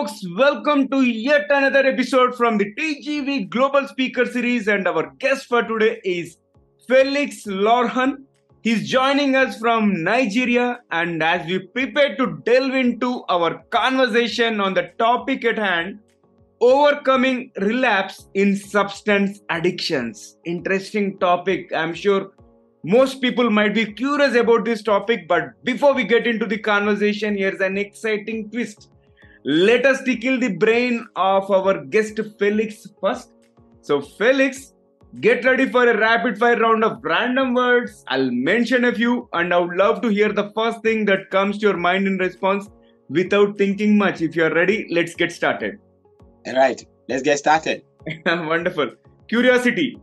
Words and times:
folks. 0.00 0.24
Welcome 0.34 0.88
to 0.88 1.02
yet 1.02 1.46
another 1.50 1.86
episode 1.86 2.34
from 2.34 2.56
the 2.56 2.72
TGV 2.74 3.50
Global 3.50 3.86
Speaker 3.86 4.24
Series. 4.24 4.66
And 4.66 4.88
our 4.88 5.12
guest 5.18 5.46
for 5.46 5.62
today 5.62 6.00
is 6.04 6.38
Felix 6.88 7.44
Lorhon. 7.44 8.22
He's 8.62 8.88
joining 8.88 9.36
us 9.36 9.58
from 9.58 10.02
Nigeria. 10.02 10.80
And 10.90 11.22
as 11.22 11.46
we 11.46 11.58
prepare 11.58 12.16
to 12.16 12.40
delve 12.46 12.74
into 12.76 13.24
our 13.28 13.62
conversation 13.70 14.58
on 14.58 14.72
the 14.72 14.90
topic 14.98 15.44
at 15.44 15.58
hand, 15.58 15.98
overcoming 16.62 17.50
relapse 17.60 18.26
in 18.32 18.56
substance 18.56 19.40
addictions. 19.50 20.38
Interesting 20.46 21.18
topic. 21.18 21.74
I'm 21.74 21.92
sure 21.92 22.30
most 22.84 23.20
people 23.20 23.50
might 23.50 23.74
be 23.74 23.92
curious 23.92 24.34
about 24.34 24.64
this 24.64 24.82
topic, 24.82 25.28
but 25.28 25.62
before 25.62 25.92
we 25.92 26.04
get 26.04 26.26
into 26.26 26.46
the 26.46 26.58
conversation, 26.58 27.36
here's 27.36 27.60
an 27.60 27.76
exciting 27.76 28.50
twist 28.50 28.88
let 29.44 29.86
us 29.86 30.02
tickle 30.02 30.38
the 30.38 30.54
brain 30.56 31.06
of 31.16 31.50
our 31.50 31.84
guest 31.84 32.20
Felix 32.38 32.86
first. 33.00 33.32
So, 33.80 34.02
Felix, 34.02 34.74
get 35.20 35.44
ready 35.46 35.66
for 35.66 35.88
a 35.88 35.96
rapid 35.96 36.38
fire 36.38 36.58
round 36.58 36.84
of 36.84 36.98
random 37.02 37.54
words. 37.54 38.04
I'll 38.08 38.30
mention 38.30 38.84
a 38.84 38.92
few, 38.92 39.28
and 39.32 39.54
I 39.54 39.58
would 39.58 39.76
love 39.76 40.02
to 40.02 40.08
hear 40.08 40.30
the 40.30 40.50
first 40.54 40.82
thing 40.82 41.06
that 41.06 41.30
comes 41.30 41.56
to 41.58 41.68
your 41.68 41.78
mind 41.78 42.06
in 42.06 42.18
response 42.18 42.68
without 43.08 43.56
thinking 43.56 43.96
much. 43.96 44.20
If 44.20 44.36
you're 44.36 44.52
ready, 44.52 44.86
let's 44.90 45.14
get 45.14 45.32
started. 45.32 45.78
All 46.46 46.54
right, 46.54 46.84
let's 47.08 47.22
get 47.22 47.38
started. 47.38 47.82
Wonderful. 48.26 48.90
Curiosity. 49.28 49.98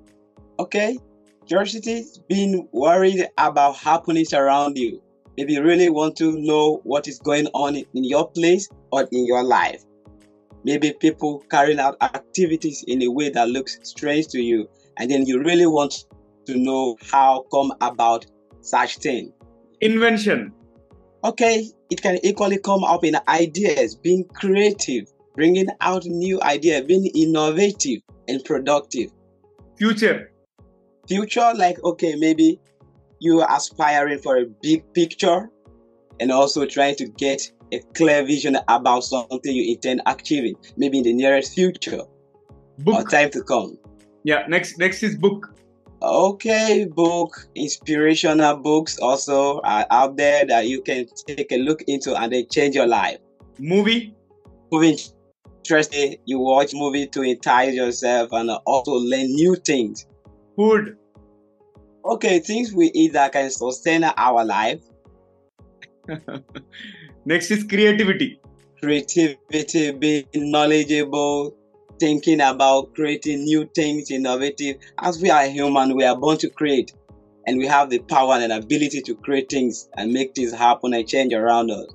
Okay, 0.59 0.97
curiosity 1.45 1.99
is 1.99 2.19
being 2.27 2.67
worried 2.71 3.27
about 3.37 3.75
happenings 3.75 4.33
around 4.33 4.77
you. 4.77 4.99
If 5.35 5.47
you 5.47 5.61
really 5.61 5.89
want 5.89 6.15
to 6.17 6.31
know 6.39 6.81
what 6.83 7.07
is 7.07 7.19
going 7.19 7.45
on 7.53 7.75
in 7.75 8.03
your 8.03 8.31
place 8.31 8.67
or 8.91 9.07
in 9.11 9.25
your 9.25 9.43
life. 9.43 9.83
Maybe 10.63 10.93
people 10.93 11.43
carrying 11.49 11.79
out 11.79 11.97
activities 12.01 12.83
in 12.87 13.01
a 13.03 13.07
way 13.07 13.29
that 13.29 13.49
looks 13.49 13.79
strange 13.83 14.27
to 14.29 14.41
you, 14.41 14.67
and 14.97 15.09
then 15.09 15.25
you 15.25 15.39
really 15.41 15.67
want 15.67 16.05
to 16.45 16.57
know 16.57 16.97
how 17.11 17.45
come 17.51 17.73
about 17.81 18.25
such 18.61 18.97
thing. 18.97 19.31
Invention. 19.81 20.53
Okay, 21.23 21.67
it 21.89 22.01
can 22.01 22.19
equally 22.23 22.59
come 22.59 22.83
up 22.83 23.03
in 23.03 23.15
ideas, 23.27 23.95
being 23.95 24.25
creative, 24.33 25.05
bringing 25.35 25.67
out 25.81 26.05
new 26.05 26.41
ideas, 26.41 26.85
being 26.85 27.07
innovative 27.15 28.01
and 28.27 28.43
productive. 28.43 29.11
Future. 29.77 30.31
Future, 31.07 31.53
like 31.55 31.81
okay, 31.83 32.15
maybe 32.15 32.59
you 33.19 33.41
are 33.41 33.55
aspiring 33.55 34.19
for 34.19 34.37
a 34.37 34.45
big 34.61 34.83
picture 34.93 35.49
and 36.19 36.31
also 36.31 36.65
trying 36.65 36.95
to 36.95 37.07
get 37.07 37.51
a 37.71 37.79
clear 37.95 38.25
vision 38.25 38.57
about 38.67 39.03
something 39.03 39.53
you 39.53 39.73
intend 39.73 40.01
achieving, 40.05 40.55
maybe 40.77 40.99
in 40.99 41.03
the 41.03 41.13
nearest 41.13 41.53
future 41.53 42.01
book. 42.79 42.95
or 42.95 43.03
time 43.03 43.29
to 43.31 43.43
come. 43.43 43.77
Yeah, 44.23 44.45
next 44.47 44.77
next 44.77 45.03
is 45.03 45.15
book. 45.15 45.53
Okay, 46.01 46.85
book, 46.85 47.47
inspirational 47.55 48.57
books 48.57 48.99
also 48.99 49.59
are 49.61 49.85
out 49.89 50.15
there 50.15 50.45
that 50.45 50.67
you 50.67 50.81
can 50.81 51.07
take 51.25 51.51
a 51.51 51.57
look 51.57 51.81
into 51.87 52.15
and 52.15 52.31
they 52.31 52.43
change 52.43 52.75
your 52.75 52.87
life. 52.87 53.17
Movie. 53.59 54.15
Movie 54.71 54.97
interesting. 55.67 56.15
You 56.25 56.39
watch 56.39 56.73
movie 56.73 57.07
to 57.07 57.21
entice 57.21 57.73
yourself 57.73 58.29
and 58.31 58.49
also 58.65 58.93
learn 58.93 59.27
new 59.27 59.55
things. 59.55 60.05
Food. 60.55 60.97
Okay, 62.05 62.39
things 62.39 62.73
we 62.73 62.89
eat 62.93 63.13
that 63.13 63.33
can 63.33 63.49
sustain 63.49 64.03
our 64.03 64.45
life. 64.45 64.81
Next 67.27 67.51
is 67.51 67.65
creativity. 67.65 68.39
Creativity, 68.81 69.91
being 69.91 70.25
knowledgeable, 70.33 71.53
thinking 71.99 72.39
about 72.39 72.93
creating 72.95 73.43
new 73.43 73.69
things, 73.75 74.09
innovative. 74.09 74.77
As 74.99 75.21
we 75.21 75.29
are 75.29 75.45
human, 75.45 75.97
we 75.97 76.05
are 76.05 76.15
born 76.17 76.37
to 76.37 76.49
create. 76.49 76.93
And 77.45 77.57
we 77.57 77.67
have 77.67 77.89
the 77.89 77.99
power 77.99 78.35
and 78.35 78.53
ability 78.53 79.01
to 79.01 79.13
create 79.13 79.49
things 79.49 79.89
and 79.97 80.13
make 80.13 80.35
things 80.35 80.53
happen 80.53 80.93
and 80.93 81.05
change 81.05 81.33
around 81.33 81.69
us. 81.69 81.87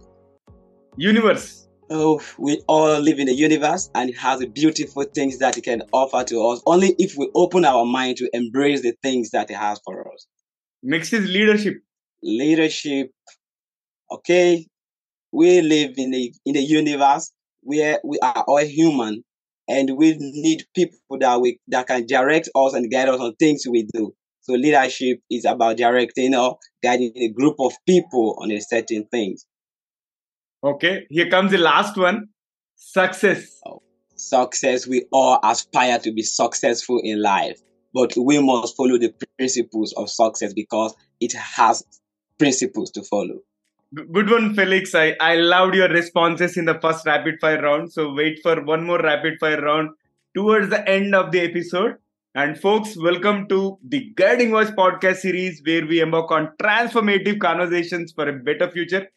Universe. 0.98 1.66
Oh, 1.88 2.20
we 2.38 2.60
all 2.68 3.00
live 3.00 3.18
in 3.18 3.24
the 3.24 3.34
universe 3.34 3.88
and 3.94 4.10
it 4.10 4.18
has 4.18 4.44
beautiful 4.44 5.04
things 5.04 5.38
that 5.38 5.56
it 5.56 5.64
can 5.64 5.80
offer 5.92 6.24
to 6.24 6.46
us 6.48 6.60
only 6.66 6.94
if 6.98 7.16
we 7.16 7.30
open 7.34 7.64
our 7.64 7.86
mind 7.86 8.18
to 8.18 8.28
embrace 8.34 8.82
the 8.82 8.92
things 9.02 9.30
that 9.30 9.50
it 9.50 9.56
has 9.56 9.80
for 9.82 10.12
us. 10.12 10.26
Next 10.82 11.14
is 11.14 11.26
leadership. 11.26 11.76
Leadership. 12.22 13.12
Okay, 14.10 14.66
we 15.32 15.60
live 15.62 15.94
in 15.96 16.14
a 16.14 16.32
in 16.44 16.56
a 16.56 16.60
universe 16.60 17.32
where 17.62 17.98
we 18.04 18.18
are 18.22 18.44
all 18.46 18.64
human 18.64 19.24
and 19.68 19.96
we 19.96 20.16
need 20.18 20.64
people 20.74 21.18
that 21.18 21.40
we 21.40 21.58
that 21.68 21.86
can 21.86 22.06
direct 22.06 22.48
us 22.54 22.74
and 22.74 22.90
guide 22.90 23.08
us 23.08 23.20
on 23.20 23.34
things 23.36 23.64
we 23.68 23.88
do. 23.92 24.14
So 24.42 24.54
leadership 24.54 25.20
is 25.30 25.44
about 25.44 25.76
directing 25.76 26.34
or 26.34 26.58
guiding 26.82 27.12
a 27.16 27.28
group 27.28 27.56
of 27.60 27.72
people 27.86 28.36
on 28.42 28.50
a 28.50 28.60
certain 28.60 29.06
things. 29.10 29.46
Okay, 30.64 31.06
here 31.10 31.30
comes 31.30 31.52
the 31.52 31.58
last 31.58 31.96
one. 31.96 32.28
Success. 32.76 33.60
Oh, 33.66 33.82
success. 34.16 34.86
We 34.86 35.06
all 35.12 35.38
aspire 35.42 35.98
to 36.00 36.12
be 36.12 36.22
successful 36.22 37.00
in 37.02 37.22
life, 37.22 37.60
but 37.94 38.12
we 38.16 38.40
must 38.40 38.76
follow 38.76 38.98
the 38.98 39.14
principles 39.38 39.92
of 39.96 40.10
success 40.10 40.52
because 40.52 40.94
it 41.20 41.32
has 41.32 41.84
principles 42.38 42.90
to 42.92 43.02
follow. 43.02 43.38
Good 43.94 44.30
one, 44.30 44.54
Felix. 44.54 44.94
I, 44.94 45.16
I 45.20 45.36
loved 45.36 45.74
your 45.74 45.88
responses 45.88 46.56
in 46.56 46.64
the 46.64 46.78
first 46.80 47.04
rapid 47.06 47.34
fire 47.40 47.60
round. 47.60 47.92
So 47.92 48.12
wait 48.12 48.40
for 48.42 48.62
one 48.64 48.84
more 48.86 48.98
rapid 48.98 49.38
fire 49.38 49.60
round 49.60 49.90
towards 50.34 50.70
the 50.70 50.86
end 50.88 51.14
of 51.14 51.30
the 51.30 51.40
episode. 51.40 51.96
And 52.34 52.58
folks, 52.58 52.96
welcome 52.96 53.46
to 53.48 53.78
the 53.86 54.10
Guiding 54.16 54.50
Voice 54.50 54.70
podcast 54.70 55.16
series 55.16 55.60
where 55.66 55.86
we 55.86 56.00
embark 56.00 56.30
on 56.30 56.50
transformative 56.62 57.38
conversations 57.40 58.12
for 58.12 58.26
a 58.28 58.32
better 58.32 58.70
future. 58.70 59.08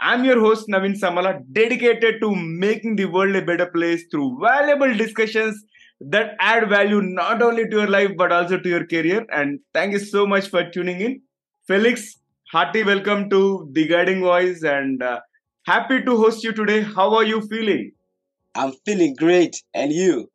I'm 0.00 0.24
your 0.24 0.40
host, 0.40 0.66
Naveen 0.68 0.98
Samala, 0.98 1.40
dedicated 1.52 2.20
to 2.20 2.34
making 2.34 2.96
the 2.96 3.04
world 3.06 3.36
a 3.36 3.42
better 3.42 3.66
place 3.66 4.04
through 4.10 4.38
valuable 4.40 4.92
discussions 4.94 5.64
that 6.00 6.36
add 6.40 6.68
value 6.68 7.00
not 7.00 7.42
only 7.42 7.68
to 7.68 7.76
your 7.76 7.86
life 7.88 8.10
but 8.16 8.32
also 8.32 8.58
to 8.58 8.68
your 8.68 8.86
career. 8.86 9.24
And 9.32 9.60
thank 9.72 9.92
you 9.92 10.00
so 10.00 10.26
much 10.26 10.48
for 10.48 10.68
tuning 10.68 11.00
in. 11.00 11.22
Felix, 11.66 12.18
hearty 12.52 12.84
welcome 12.84 13.28
to 13.28 13.68
the 13.72 13.86
guiding 13.88 14.20
voice 14.20 14.62
and 14.62 15.02
uh, 15.02 15.20
happy 15.66 16.02
to 16.02 16.16
host 16.16 16.44
you 16.44 16.52
today. 16.52 16.82
How 16.82 17.14
are 17.16 17.24
you 17.24 17.40
feeling? 17.40 17.90
I'm 18.54 18.72
feeling 18.84 19.16
great. 19.16 19.62
And 19.74 19.92
you? 19.92 20.30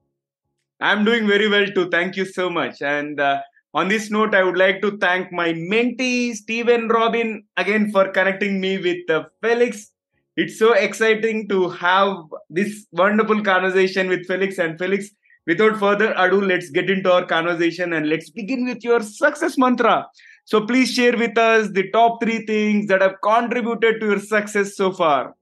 I'm 0.82 1.06
doing 1.06 1.26
very 1.26 1.48
well 1.48 1.66
too. 1.68 1.90
Thank 1.90 2.18
you 2.18 2.26
so 2.26 2.50
much. 2.50 2.82
And 2.82 3.20
uh, 3.20 3.42
on 3.74 3.88
this 3.88 4.12
note 4.12 4.36
i 4.36 4.44
would 4.44 4.58
like 4.58 4.82
to 4.82 4.98
thank 4.98 5.32
my 5.32 5.54
mentee 5.54 6.34
steven 6.34 6.90
robin 6.90 7.42
again 7.56 7.90
for 7.90 8.10
connecting 8.12 8.60
me 8.60 8.78
with 8.78 9.10
uh, 9.10 9.24
felix. 9.42 9.92
It's 10.36 10.60
so 10.60 10.74
exciting 10.74 11.48
to 11.48 11.70
have 11.70 12.18
this 12.50 12.88
wonderful 12.92 13.42
conversation 13.42 14.10
with 14.10 14.26
felix. 14.28 14.58
And 14.58 14.78
felix 14.78 15.10
without 15.48 15.80
further 15.80 16.14
ado 16.18 16.42
let's 16.42 16.70
get 16.70 16.90
into 16.90 17.12
our 17.12 17.26
conversation 17.26 17.94
and 17.94 18.10
let's 18.10 18.30
begin 18.30 18.66
with 18.66 18.84
your 18.84 19.02
success 19.02 19.58
mantra 19.58 20.06
so 20.46 20.66
please 20.66 20.94
share 20.94 21.18
with 21.18 21.38
us 21.38 21.70
the 21.72 21.90
top 21.92 22.22
three 22.22 22.46
things 22.46 22.88
that 22.88 23.02
have 23.02 23.16
contributed 23.24 24.00
to 24.00 24.08
your 24.08 24.20
success 24.20 24.76
so 24.76 24.92
far. 24.92 25.36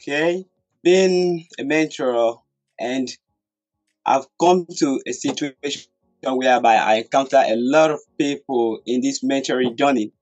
Okay, 0.00 0.44
being 0.82 1.46
a 1.58 1.64
mentor 1.64 2.42
and 2.78 3.08
I've 4.04 4.26
come 4.40 4.66
to 4.78 5.00
a 5.06 5.12
situation 5.12 5.82
whereby 6.24 6.76
I 6.76 6.94
encounter 6.94 7.36
a 7.36 7.54
lot 7.56 7.90
of 7.90 8.00
people 8.18 8.80
in 8.86 9.00
this 9.00 9.22
mentoring 9.22 9.76
journey. 9.76 10.12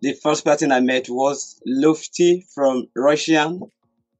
The 0.00 0.14
first 0.14 0.44
person 0.44 0.72
I 0.72 0.80
met 0.80 1.08
was 1.08 1.60
Lufty 1.66 2.44
from 2.52 2.88
Russian, 2.96 3.62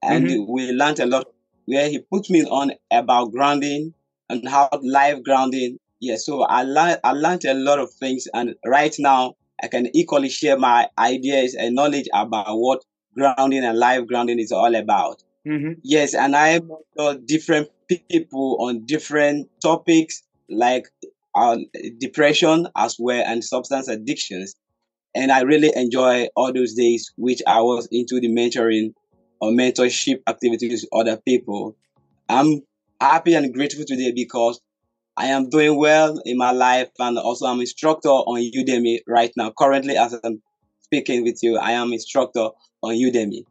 and 0.03 0.27
mm-hmm. 0.27 0.53
we 0.53 0.71
learned 0.71 1.01
a 1.01 1.07
lot 1.07 1.27
where 1.65 1.89
he 1.89 1.99
put 1.99 2.31
me 2.31 2.45
on 2.45 2.73
about 2.91 3.33
grounding 3.33 3.95
and 4.29 4.49
how 4.49 4.69
live 4.83 5.25
grounding. 5.25 5.79
Yeah, 6.01 6.17
so 6.17 6.43
I 6.43 6.63
learned 6.63 7.01
I 7.03 7.13
learned 7.13 7.45
a 7.45 7.55
lot 7.55 7.81
of 7.81 7.93
things, 7.93 8.29
and 8.33 8.55
right 8.65 8.95
now 8.99 9.35
I 9.63 9.69
can 9.69 9.89
equally 9.95 10.29
share 10.29 10.59
my 10.59 10.89
ideas 10.99 11.55
and 11.55 11.75
knowledge 11.75 12.09
about 12.13 12.57
what 12.57 12.85
grounding 13.15 13.65
and 13.65 13.79
live 13.79 14.07
grounding 14.09 14.39
is 14.39 14.53
all 14.53 14.75
about. 14.75 15.23
Mm-hmm. 15.47 15.81
Yes, 15.83 16.15
and 16.15 16.37
I 16.37 16.61
mentor 16.61 17.21
different 17.25 17.69
people 17.89 18.57
on 18.61 18.85
different 18.87 19.49
topics 19.61 20.23
like 20.49 20.89
uh, 21.35 21.59
depression 21.99 22.69
as 22.77 22.97
well 22.99 23.23
and 23.27 23.45
substance 23.45 23.89
addictions. 23.89 24.55
And 25.15 25.31
I 25.31 25.43
really 25.43 25.71
enjoy 25.75 26.29
all 26.37 26.53
those 26.53 26.75
days 26.75 27.13
which 27.17 27.43
I 27.47 27.61
was 27.61 27.89
into 27.93 28.21
the 28.21 28.29
mentoring 28.29 28.95
or 29.41 29.51
mentorship 29.51 30.23
activities 30.27 30.83
with 30.83 31.01
other 31.01 31.21
people. 31.21 31.77
I'm 32.29 32.63
happy 33.01 33.35
and 33.35 33.53
grateful 33.53 33.85
today 33.85 34.13
because 34.13 34.61
I 35.17 35.27
am 35.27 35.51
doing 35.51 35.77
well 35.77 36.21
in 36.25 36.39
my 36.39 36.53
life 36.53 36.89
and 36.99 37.19
also 37.19 37.47
I'm 37.47 37.61
instructor 37.61 38.09
on 38.09 38.41
Udemy 38.41 39.01
right 39.07 39.33
now. 39.37 39.53
Currently, 39.59 39.97
as 39.97 40.19
I'm 40.25 40.43
speaking 40.81 41.23
with 41.23 41.43
you, 41.43 41.59
I 41.59 41.73
am 41.73 41.93
instructor 41.93 42.49
on 42.83 42.95
Udemy. 42.95 43.45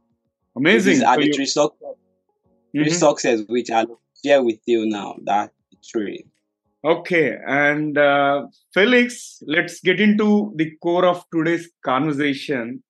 Amazing. 0.56 1.04
Arbitrary 1.04 1.46
soccer. 1.46 1.76
mm-hmm. 2.76 2.90
success 2.94 3.42
which 3.48 3.70
I'll 3.70 4.00
share 4.24 4.44
with 4.44 4.60
you 4.66 4.86
now. 4.86 5.16
That 5.24 5.52
three. 5.90 6.26
Okay, 6.84 7.38
and 7.46 7.96
uh, 7.96 8.48
Felix, 8.74 9.44
let's 9.46 9.82
get 9.82 10.00
into 10.02 10.52
the 10.56 10.72
core 10.82 11.06
of 11.06 11.24
today's 11.32 11.70
conversation. 11.86 12.82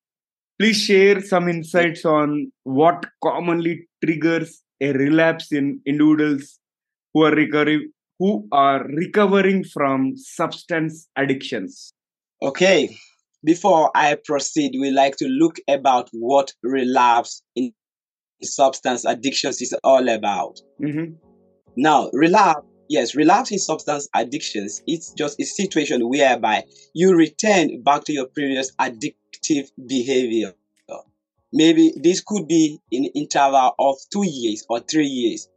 Please 0.57 0.77
share 0.77 1.19
some 1.21 1.49
insights 1.49 2.05
on 2.05 2.51
what 2.63 3.05
commonly 3.21 3.89
triggers 4.03 4.63
a 4.79 4.93
relapse 4.93 5.51
in 5.51 5.81
individuals 5.85 6.59
who 7.13 7.23
are 7.25 7.35
recovering 7.35 7.91
who 8.21 8.47
are 8.51 8.85
recovering 8.85 9.63
from 9.63 10.15
substance 10.15 11.07
addictions. 11.17 11.91
Okay, 12.43 12.95
before 13.43 13.89
I 13.95 14.15
proceed, 14.23 14.73
we 14.79 14.91
like 14.91 15.15
to 15.17 15.25
look 15.25 15.55
about 15.67 16.07
what 16.13 16.53
relapse 16.61 17.41
in 17.55 17.73
substance 18.43 19.05
addictions 19.05 19.59
is 19.59 19.75
all 19.83 20.07
about. 20.07 20.59
Mm-hmm. 20.79 21.15
Now, 21.75 22.11
relapse 22.13 22.67
yes, 22.89 23.15
relapse 23.15 23.51
in 23.51 23.57
substance 23.57 24.07
addictions, 24.13 24.83
it's 24.85 25.13
just 25.13 25.41
a 25.41 25.43
situation 25.43 26.07
whereby 26.07 26.65
you 26.93 27.15
return 27.15 27.81
back 27.81 28.03
to 28.03 28.13
your 28.13 28.27
previous 28.27 28.71
addictive 28.75 29.71
behavior. 29.87 30.53
Maybe 31.53 31.91
this 31.97 32.21
could 32.21 32.47
be 32.47 32.79
in 32.91 33.05
interval 33.15 33.73
of 33.77 33.97
two 34.13 34.25
years 34.25 34.63
or 34.69 34.79
three 34.79 35.07
years. 35.07 35.49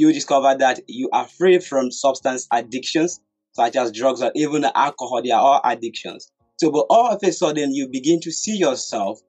You 0.00 0.14
discover 0.14 0.56
that 0.60 0.80
you 0.86 1.10
are 1.12 1.28
free 1.28 1.58
from 1.58 1.90
substance 1.90 2.48
addictions, 2.50 3.20
such 3.52 3.76
as 3.76 3.92
drugs 3.92 4.22
or 4.22 4.32
even 4.34 4.64
alcohol. 4.64 5.20
They 5.22 5.30
are 5.30 5.42
all 5.42 5.60
addictions. 5.62 6.32
So, 6.58 6.70
but 6.70 6.86
all 6.88 7.08
of 7.08 7.22
a 7.22 7.30
sudden, 7.30 7.74
you 7.74 7.86
begin 7.86 8.18
to 8.22 8.32
see 8.32 8.56
yourself 8.56 9.20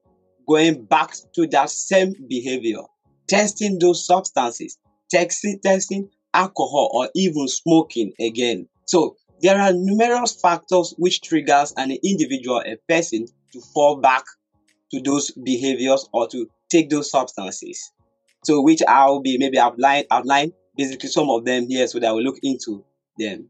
going 0.48 0.86
back 0.86 1.14
to 1.36 1.46
that 1.48 1.72
same 1.72 2.14
behavior, 2.30 2.84
testing 3.28 3.80
those 3.80 4.06
substances, 4.08 4.78
testing, 5.10 5.60
testing 5.62 6.10
alcohol, 6.34 6.90
or 6.94 7.10
even 7.16 7.50
smoking 7.50 8.14
again. 8.22 8.70
So 8.86 9.18
there 9.42 9.60
are 9.60 9.74
numerous 9.74 10.40
factors 10.40 10.96
which 10.98 11.20
triggers 11.20 11.74
an 11.76 11.92
individual, 12.02 12.62
a 12.62 12.78
person 12.88 13.26
to 13.52 13.62
fall 13.74 13.98
back 13.98 14.24
to 14.92 15.02
those 15.02 15.32
behaviors 15.32 16.08
or 16.14 16.30
to 16.30 16.50
take 16.70 16.90
those 16.90 17.12
substances. 17.12 17.92
So 18.46 18.62
which 18.62 18.82
I'll 18.88 19.20
be 19.20 19.38
maybe 19.38 19.60
outline 19.60 20.06
outline 20.10 20.54
basically 20.76 21.10
some 21.10 21.30
of 21.30 21.46
them 21.46 21.68
here 21.68 21.88
so 21.88 22.00
that 22.00 22.16
we 22.16 22.24
look 22.24 22.38
into 22.44 22.84
them. 23.18 23.48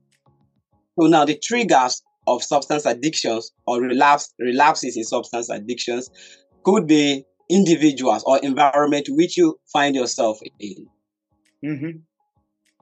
So 1.00 1.08
now 1.08 1.26
the 1.26 1.38
triggers 1.38 2.02
of 2.28 2.44
substance 2.44 2.86
addictions 2.86 3.52
or 3.66 3.82
relapse 3.82 4.34
relapses 4.40 4.98
in 4.98 5.04
substance 5.04 5.50
addictions 5.50 6.10
could 6.64 6.88
be 6.88 7.26
individuals 7.50 8.24
or 8.26 8.40
environment 8.40 9.08
which 9.10 9.38
you 9.38 9.60
find 9.72 9.96
yourself 9.96 10.40
in. 10.60 10.88
Mm-hmm. 11.64 11.98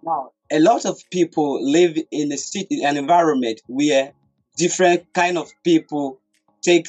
Now, 0.04 0.32
a 0.52 0.60
lot 0.60 0.86
of 0.86 1.00
people 1.12 1.60
live 1.62 1.98
in 2.12 2.32
a 2.32 2.38
city, 2.38 2.84
an 2.84 2.98
environment 2.98 3.62
where 3.68 4.14
different 4.58 5.14
kind 5.14 5.38
of 5.38 5.50
people 5.64 6.20
take 6.62 6.88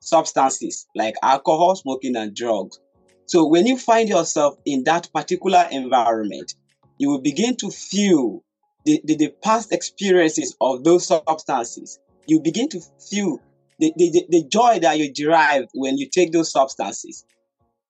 substances 0.00 0.86
like 0.94 1.14
alcohol, 1.22 1.76
smoking, 1.76 2.16
and 2.16 2.34
drugs. 2.34 2.78
So 3.26 3.46
when 3.46 3.66
you 3.66 3.78
find 3.78 4.08
yourself 4.08 4.56
in 4.64 4.84
that 4.84 5.08
particular 5.14 5.66
environment, 5.70 6.54
you 7.00 7.08
will 7.08 7.22
begin 7.22 7.56
to 7.56 7.70
feel 7.70 8.44
the, 8.84 9.00
the, 9.04 9.16
the 9.16 9.34
past 9.42 9.72
experiences 9.72 10.54
of 10.60 10.84
those 10.84 11.06
substances. 11.06 11.98
You 12.26 12.40
begin 12.40 12.68
to 12.68 12.80
feel 13.10 13.40
the, 13.78 13.90
the, 13.96 14.26
the 14.28 14.44
joy 14.44 14.80
that 14.80 14.98
you 14.98 15.10
derive 15.10 15.64
when 15.72 15.96
you 15.96 16.10
take 16.10 16.30
those 16.30 16.52
substances. 16.52 17.24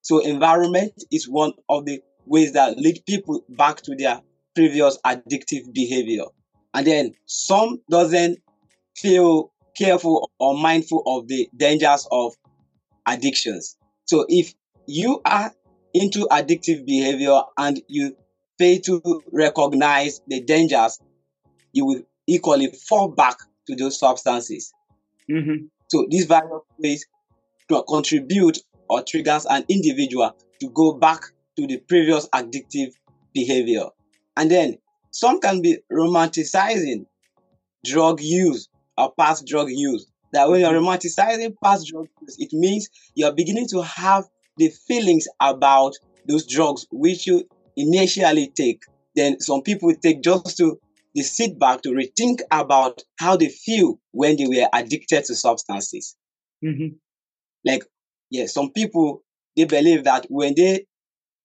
So 0.02 0.20
environment 0.20 0.92
is 1.10 1.28
one 1.28 1.54
of 1.68 1.86
the 1.86 2.00
ways 2.24 2.52
that 2.52 2.78
lead 2.78 3.02
people 3.04 3.44
back 3.48 3.82
to 3.82 3.96
their 3.96 4.22
previous 4.54 4.96
addictive 5.04 5.72
behavior. 5.74 6.26
And 6.72 6.86
then 6.86 7.14
some 7.26 7.80
doesn't 7.90 8.38
feel 8.96 9.52
careful 9.76 10.30
or 10.38 10.56
mindful 10.56 11.02
of 11.04 11.26
the 11.26 11.48
dangers 11.56 12.06
of 12.12 12.34
addictions. 13.08 13.76
So 14.04 14.24
if 14.28 14.54
you 14.86 15.20
are 15.24 15.52
into 15.94 16.28
addictive 16.30 16.86
behavior 16.86 17.40
and 17.58 17.82
you 17.88 18.14
fail 18.60 18.78
to 18.80 19.22
recognize 19.32 20.20
the 20.28 20.42
dangers, 20.42 21.00
you 21.72 21.86
will 21.86 22.02
equally 22.26 22.70
fall 22.88 23.08
back 23.08 23.36
to 23.66 23.74
those 23.74 23.98
substances. 23.98 24.72
Mm-hmm. 25.30 25.66
So 25.88 26.06
these 26.10 26.26
various 26.26 26.60
ways 26.78 27.06
to 27.68 27.82
contribute 27.88 28.58
or 28.88 29.02
triggers 29.02 29.46
an 29.46 29.64
individual 29.68 30.36
to 30.60 30.68
go 30.70 30.92
back 30.92 31.22
to 31.56 31.66
the 31.66 31.78
previous 31.78 32.28
addictive 32.28 32.92
behavior. 33.32 33.86
And 34.36 34.50
then 34.50 34.76
some 35.10 35.40
can 35.40 35.62
be 35.62 35.78
romanticizing 35.90 37.06
drug 37.84 38.20
use 38.20 38.68
or 38.98 39.12
past 39.18 39.46
drug 39.46 39.68
use. 39.70 40.06
That 40.32 40.48
when 40.48 40.60
you're 40.60 40.72
romanticizing 40.72 41.54
past 41.62 41.88
drug 41.88 42.08
use, 42.20 42.36
it 42.38 42.52
means 42.52 42.88
you're 43.14 43.32
beginning 43.32 43.68
to 43.68 43.82
have 43.82 44.24
the 44.58 44.68
feelings 44.68 45.26
about 45.40 45.94
those 46.28 46.46
drugs 46.46 46.86
which 46.92 47.26
you 47.26 47.48
initially 47.76 48.52
take. 48.54 48.82
Then 49.16 49.40
some 49.40 49.62
people 49.62 49.92
take 49.94 50.22
just 50.22 50.56
to 50.58 50.78
they 51.14 51.22
sit 51.22 51.58
back 51.58 51.82
to 51.82 51.90
rethink 51.90 52.40
about 52.52 53.02
how 53.18 53.36
they 53.36 53.48
feel 53.48 53.98
when 54.12 54.36
they 54.36 54.46
were 54.46 54.68
addicted 54.72 55.24
to 55.24 55.34
substances. 55.34 56.16
Mm-hmm. 56.64 56.94
Like, 57.64 57.84
yeah, 58.30 58.46
some 58.46 58.70
people 58.70 59.22
they 59.56 59.64
believe 59.64 60.04
that 60.04 60.26
when 60.28 60.54
they 60.56 60.86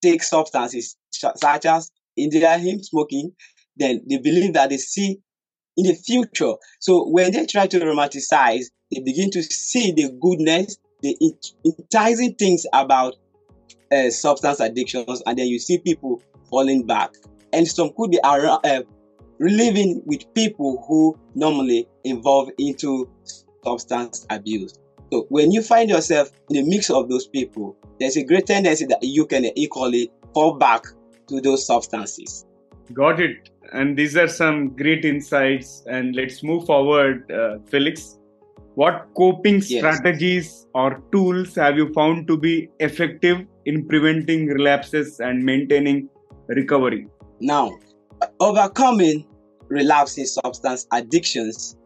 take 0.02 0.22
substances 0.22 0.96
such 1.12 1.66
as 1.66 1.90
in 2.16 2.30
their 2.30 2.58
him 2.58 2.82
smoking, 2.82 3.32
then 3.76 4.02
they 4.08 4.18
believe 4.18 4.54
that 4.54 4.70
they 4.70 4.78
see 4.78 5.18
in 5.76 5.86
the 5.86 5.94
future. 5.94 6.54
So 6.80 7.08
when 7.08 7.32
they 7.32 7.46
try 7.46 7.66
to 7.66 7.80
romanticize, 7.80 8.66
they 8.92 9.00
begin 9.00 9.30
to 9.32 9.42
see 9.42 9.92
the 9.92 10.10
goodness, 10.20 10.78
the 11.02 11.16
enticing 11.64 12.34
things 12.34 12.64
about 12.72 13.16
uh, 13.92 14.10
substance 14.10 14.60
addictions, 14.60 15.22
and 15.26 15.38
then 15.38 15.46
you 15.46 15.58
see 15.58 15.78
people 15.78 16.22
falling 16.50 16.86
back. 16.86 17.14
And 17.52 17.66
some 17.66 17.90
could 17.96 18.10
be 18.10 18.20
around, 18.24 18.64
uh, 18.64 18.82
living 19.40 20.02
with 20.04 20.32
people 20.34 20.84
who 20.88 21.18
normally 21.34 21.86
involve 22.04 22.50
into 22.58 23.08
substance 23.64 24.26
abuse. 24.30 24.78
So 25.12 25.26
when 25.28 25.52
you 25.52 25.62
find 25.62 25.88
yourself 25.88 26.30
in 26.50 26.56
the 26.56 26.62
mix 26.68 26.90
of 26.90 27.08
those 27.08 27.26
people, 27.26 27.76
there's 28.00 28.16
a 28.16 28.24
great 28.24 28.46
tendency 28.46 28.86
that 28.86 29.02
you 29.02 29.26
can 29.26 29.44
equally 29.56 30.10
fall 30.34 30.54
back 30.54 30.84
to 31.28 31.40
those 31.40 31.64
substances. 31.66 32.44
Got 32.92 33.20
it. 33.20 33.50
And 33.72 33.96
these 33.96 34.16
are 34.16 34.28
some 34.28 34.76
great 34.76 35.04
insights. 35.04 35.84
And 35.86 36.14
let's 36.14 36.42
move 36.42 36.66
forward, 36.66 37.30
uh, 37.30 37.58
Felix. 37.66 38.18
What 38.74 39.08
coping 39.16 39.62
yes. 39.66 39.78
strategies 39.78 40.66
or 40.74 41.02
tools 41.10 41.54
have 41.54 41.76
you 41.76 41.92
found 41.92 42.26
to 42.28 42.36
be 42.36 42.68
effective 42.78 43.46
in 43.66 43.86
preventing 43.86 44.46
relapses 44.46 45.20
and 45.20 45.44
maintaining 45.44 46.08
recovery? 46.48 47.08
Now, 47.40 47.76
overcoming 48.40 49.26
relapsing 49.68 50.24
substance 50.24 50.86
addictions, 50.92 51.76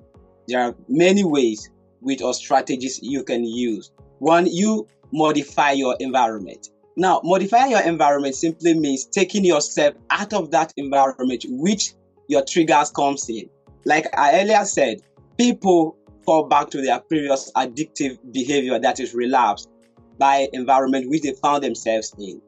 there 0.47 0.61
are 0.61 0.75
many 0.89 1.25
ways 1.25 1.71
with 2.01 2.23
or 2.23 2.35
strategies 2.35 3.01
you 3.03 3.25
can 3.25 3.45
use. 3.45 3.91
One, 4.19 4.47
you 4.47 4.87
modify 5.13 5.73
your 5.73 5.97
environment. 5.99 6.69
Now, 6.97 7.21
modifying 7.25 7.71
your 7.71 7.83
environment 7.83 8.35
simply 8.35 8.75
means 8.75 9.07
taking 9.07 9.45
yourself 9.45 9.95
out 10.11 10.33
of 10.35 10.51
that 10.51 10.73
environment 10.77 11.45
which 11.49 11.95
your 12.29 12.45
triggers 12.45 12.91
comes 12.91 13.29
in. 13.29 13.49
Like 13.87 14.07
I 14.17 14.41
earlier 14.41 14.65
said, 14.65 15.01
people 15.39 15.97
fall 16.27 16.45
back 16.47 16.69
to 16.71 16.83
their 16.83 17.01
previous 17.01 17.51
addictive 17.57 18.19
behavior 18.31 18.79
that 18.79 19.01
is 19.01 19.15
relapse 19.15 19.67
by 20.21 20.49
environment 20.53 21.09
which 21.09 21.23
they 21.23 21.33
found 21.33 21.65
themselves 21.65 22.15
in. 22.19 22.41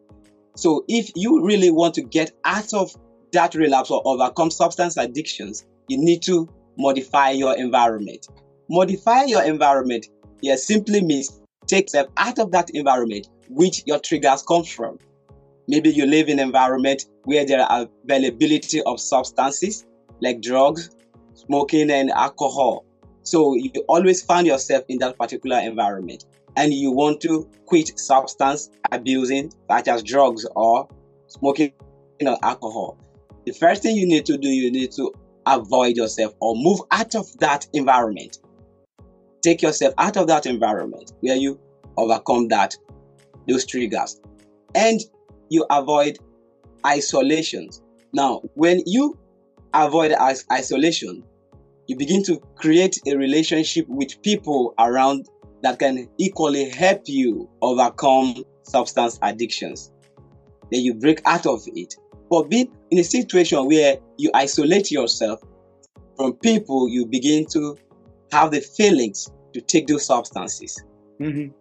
So 0.55 0.85
if 0.87 1.11
you 1.17 1.45
really 1.45 1.71
want 1.71 1.95
to 1.95 2.03
get 2.03 2.31
out 2.45 2.73
of 2.75 2.95
that 3.33 3.55
relapse 3.55 3.91
or 3.91 4.03
overcome 4.05 4.51
substance 4.51 4.99
addictions, 4.99 5.67
you 5.89 5.97
need 5.97 6.23
to 6.25 6.47
modify 6.77 7.31
your 7.31 7.57
environment. 7.57 8.29
Modify 8.69 9.25
your 9.25 9.43
environment, 9.43 10.07
yes, 10.43 10.67
simply 10.67 11.01
means 11.01 11.41
take 11.67 11.87
yourself 11.87 12.09
out 12.19 12.39
of 12.39 12.53
that 12.53 12.69
environment 12.71 13.29
which 13.49 13.83
your 13.87 13.99
triggers 13.99 14.43
come 14.43 14.65
from. 14.65 14.99
Maybe 15.67 15.91
you 15.91 16.05
live 16.05 16.29
in 16.29 16.39
an 16.39 16.47
environment 16.47 17.07
where 17.25 17.47
there 17.47 17.63
are 17.63 17.89
availability 18.05 18.83
of 18.83 19.01
substances 19.01 19.87
like 20.21 20.43
drugs, 20.43 20.91
smoking, 21.35 21.91
and 21.91 22.11
alcohol. 22.11 22.85
So 23.23 23.55
you 23.55 23.71
always 23.89 24.23
find 24.23 24.47
yourself 24.47 24.85
in 24.89 24.99
that 24.99 25.17
particular 25.17 25.59
environment 25.61 26.27
and 26.57 26.73
you 26.73 26.91
want 26.91 27.21
to 27.23 27.49
quit 27.67 27.99
substance 27.99 28.71
abusing, 28.91 29.53
such 29.71 29.89
as 29.89 30.03
drugs 30.03 30.47
or 30.55 30.89
smoking 31.27 31.73
or 32.21 32.39
alcohol. 32.43 32.97
The 33.45 33.53
first 33.53 33.83
thing 33.83 33.97
you 33.97 34.07
need 34.07 34.27
to 34.27 34.37
do, 34.37 34.49
you 34.49 34.71
need 34.71 34.93
to 34.93 35.13
avoid 35.47 35.97
yourself 35.97 36.35
or 36.41 36.55
move 36.55 36.81
out 36.91 37.15
of 37.15 37.27
that 37.39 37.67
environment. 37.73 38.39
Take 39.43 39.63
yourself 39.63 39.95
out 39.99 40.17
of 40.17 40.29
that 40.29 40.47
environment 40.47 41.13
where 41.21 41.37
you 41.37 41.59
overcome 41.97 42.49
that 42.49 42.77
those 43.49 43.67
triggers. 43.67 44.21
And 44.75 45.01
you 45.49 45.67
avoid 45.71 46.19
isolations. 46.87 47.83
Now, 48.13 48.43
when 48.55 48.83
you 48.87 49.19
avoid 49.75 50.13
is- 50.31 50.45
isolation, 50.51 51.25
you 51.89 51.97
begin 51.97 52.23
to 52.25 52.39
create 52.55 53.01
a 53.07 53.17
relationship 53.17 53.87
with 53.89 54.21
people 54.23 54.75
around 54.79 55.29
that 55.63 55.79
can 55.79 56.09
equally 56.19 56.69
help 56.69 57.03
you 57.07 57.49
overcome 57.61 58.45
substance 58.65 59.19
addictions. 59.23 59.93
Then 60.71 60.83
you 60.83 60.95
break 60.95 61.21
out 61.25 61.47
of 61.47 61.63
it. 61.67 61.95
But 62.31 62.49
being 62.49 62.73
in 62.91 62.99
a 62.99 63.05
situation 63.05 63.67
where 63.67 63.99
you 64.19 64.31
isolate 64.35 64.91
yourself 64.91 65.41
from 66.17 66.35
people, 66.35 66.89
you 66.89 67.07
begin 67.07 67.47
to 67.53 67.77
have 68.33 68.51
the 68.51 68.61
feelings 68.61 69.31
to 69.55 69.61
take 69.61 69.87
those 69.87 70.07
substances. 70.07 70.83
Mhm. 71.21 71.53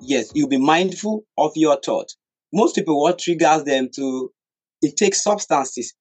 Yes, 0.00 0.30
you'll 0.34 0.48
be 0.48 0.58
mindful 0.58 1.24
of 1.38 1.52
your 1.54 1.78
thought. 1.80 2.12
Most 2.52 2.74
people, 2.74 3.00
what 3.00 3.18
triggers 3.18 3.64
them 3.64 3.88
to 3.94 4.30
take 4.96 5.14
substances, 5.14 5.94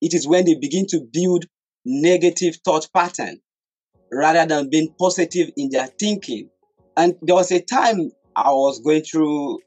it 0.00 0.14
is 0.14 0.26
when 0.26 0.44
they 0.44 0.54
begin 0.54 0.86
to 0.86 1.00
build 1.12 1.44
negative 1.84 2.56
thought 2.64 2.88
pattern 2.94 3.40
rather 4.12 4.46
than 4.46 4.68
being 4.68 4.94
positive 4.98 5.50
in 5.56 5.70
their 5.70 5.86
thinking. 5.86 6.50
And 6.96 7.16
there 7.22 7.34
was 7.34 7.50
a 7.50 7.60
time 7.60 8.12
I 8.36 8.50
was 8.50 8.80
going 8.80 9.02
through, 9.02 9.60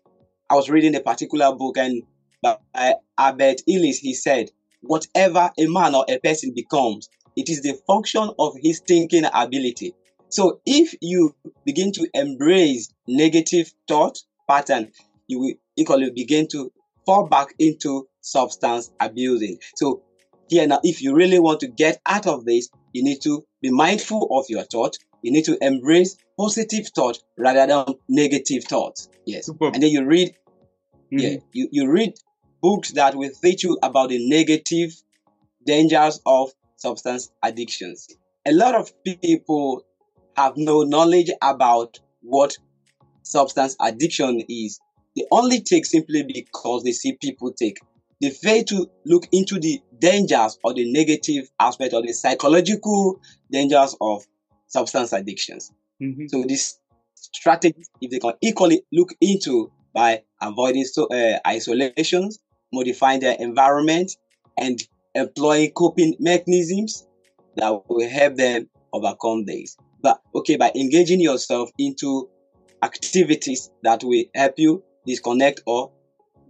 I 0.50 0.56
was 0.56 0.70
reading 0.70 0.96
a 0.96 1.02
particular 1.02 1.54
book, 1.56 1.78
and 1.78 2.04
by 2.44 2.94
Albert 3.18 3.62
Ellis, 3.68 3.98
he 3.98 4.14
said, 4.14 4.52
Whatever 4.82 5.50
a 5.58 5.66
man 5.66 5.96
or 5.96 6.06
a 6.08 6.20
person 6.20 6.54
becomes, 6.56 7.10
it 7.36 7.50
is 7.50 7.64
the 7.64 7.74
function 7.88 8.30
of 8.38 8.54
his 8.62 8.82
thinking 8.88 9.26
ability. 9.34 9.96
So 10.30 10.62
if 10.66 10.94
you 11.02 11.36
begin 11.66 11.92
to 11.94 12.08
embrace 12.14 12.94
negative 13.08 13.72
thought 13.88 14.20
pattern, 14.48 14.92
you 15.28 15.40
will 15.40 15.54
equally 15.76 16.12
begin 16.12 16.48
to 16.50 16.72
fall 17.06 17.28
back 17.28 17.48
into 17.58 18.08
substance 18.22 18.92
abusing. 19.00 19.58
So 19.76 20.04
here 20.50 20.68
now, 20.68 20.80
if 20.84 21.02
you 21.02 21.16
really 21.16 21.40
want 21.40 21.62
to 21.62 21.68
get 21.68 22.00
out 22.06 22.28
of 22.28 22.46
this, 22.46 22.70
you 22.96 23.04
need 23.04 23.22
to 23.22 23.44
be 23.62 23.70
mindful 23.72 24.26
of 24.32 24.46
your 24.48 24.64
thought. 24.64 24.98
You 25.22 25.34
need 25.34 25.44
to 25.46 25.58
embrace 25.62 26.16
positive 26.40 26.88
thought 26.96 27.20
rather 27.38 27.68
than 27.68 27.96
negative 28.08 28.64
thoughts. 28.64 29.10
Yes. 29.26 29.48
Superb. 29.48 29.74
And 29.74 29.84
then 29.84 29.90
you 29.92 30.06
read, 30.06 30.30
Mhm. 31.12 31.22
yeah, 31.22 31.36
you, 31.52 31.68
you 31.72 31.92
read 31.92 32.14
books 32.62 32.94
that 32.94 33.16
will 33.16 33.32
teach 33.44 33.66
you 33.66 33.78
about 33.84 34.10
the 34.10 34.30
negative 34.30 34.96
dangers 35.68 36.22
of 36.26 36.52
substance 36.78 37.30
addictions. 37.44 38.08
A 38.48 38.54
lot 38.54 38.76
of 38.76 38.94
people 39.04 39.82
have 40.38 40.54
no 40.56 40.84
knowledge 40.84 41.32
about 41.42 42.00
what 42.22 42.58
substance 43.24 43.76
addiction 43.82 44.42
is. 44.48 44.80
They 45.18 45.26
only 45.32 45.60
take 45.62 45.86
simply 45.86 46.24
because 46.24 46.84
they 46.84 46.94
see 46.94 47.18
people 47.22 47.52
take. 47.52 47.78
They 48.22 48.30
fail 48.30 48.64
to 48.66 48.90
look 49.06 49.28
into 49.34 49.60
the 49.60 49.82
dangers 50.00 50.58
or 50.64 50.74
the 50.74 50.92
negative 50.92 51.50
aspect 51.60 51.94
or 51.94 52.02
the 52.02 52.14
psychological 52.14 53.20
dangers 53.52 53.96
of 54.02 54.26
substance 54.68 55.14
addictions. 55.14 55.72
Mhm. 56.02 56.30
So 56.30 56.44
this 56.44 56.80
strategy, 57.16 57.84
if 58.02 58.12
they 58.12 58.20
can 58.20 58.34
equally 58.42 58.84
look 58.92 59.10
into 59.22 59.72
by 59.94 60.24
avoiding 60.42 60.84
so, 60.86 61.06
uh, 61.08 61.40
isolations, 61.48 62.40
modifying 62.74 63.22
their 63.22 63.36
environment, 63.40 64.12
and 64.58 64.80
employing 65.14 65.72
coping 65.72 66.16
mechanisms 66.20 67.08
that 67.56 67.82
will 67.88 68.10
help 68.10 68.36
them 68.36 68.70
overcome 68.92 69.46
this. 69.46 69.78
But 70.02 70.20
okay, 70.36 70.58
by 70.58 70.72
engaging 70.76 71.22
yourself 71.22 71.70
into 71.78 72.30
activities 72.84 73.72
that 73.84 74.04
will 74.04 74.24
help 74.34 74.54
you 74.58 74.84
disconnect 75.06 75.62
or 75.66 75.92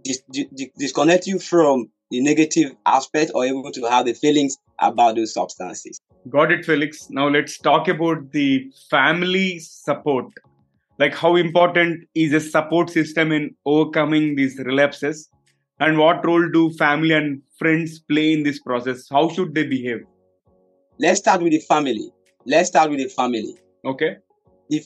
dis- 0.02 0.22
dis- 0.30 0.68
disconnect 0.76 1.26
you 1.26 1.38
from 1.38 1.90
the 2.10 2.20
negative 2.20 2.74
aspect 2.86 3.32
or 3.34 3.44
able 3.44 3.72
to 3.72 3.82
have 3.84 4.06
the 4.06 4.14
feelings 4.14 4.56
about 4.80 5.16
those 5.16 5.32
substances. 5.32 6.00
Got 6.28 6.52
it, 6.52 6.64
Felix. 6.64 7.08
Now 7.10 7.28
let's 7.28 7.58
talk 7.58 7.88
about 7.88 8.32
the 8.32 8.70
family 8.90 9.58
support. 9.60 10.26
Like 10.98 11.14
how 11.14 11.36
important 11.36 12.08
is 12.14 12.32
a 12.32 12.40
support 12.40 12.90
system 12.90 13.32
in 13.32 13.54
overcoming 13.64 14.36
these 14.36 14.58
relapses? 14.58 15.28
And 15.78 15.98
what 15.98 16.24
role 16.24 16.48
do 16.50 16.70
family 16.70 17.12
and 17.12 17.42
friends 17.58 17.98
play 17.98 18.32
in 18.32 18.42
this 18.44 18.60
process? 18.60 19.06
How 19.10 19.28
should 19.28 19.54
they 19.54 19.66
behave? 19.66 20.00
Let's 20.98 21.20
start 21.20 21.42
with 21.42 21.52
the 21.52 21.60
family. 21.60 22.10
Let's 22.46 22.68
start 22.68 22.90
with 22.90 23.00
the 23.00 23.08
family. 23.08 23.56
Okay. 23.84 24.16
the, 24.70 24.82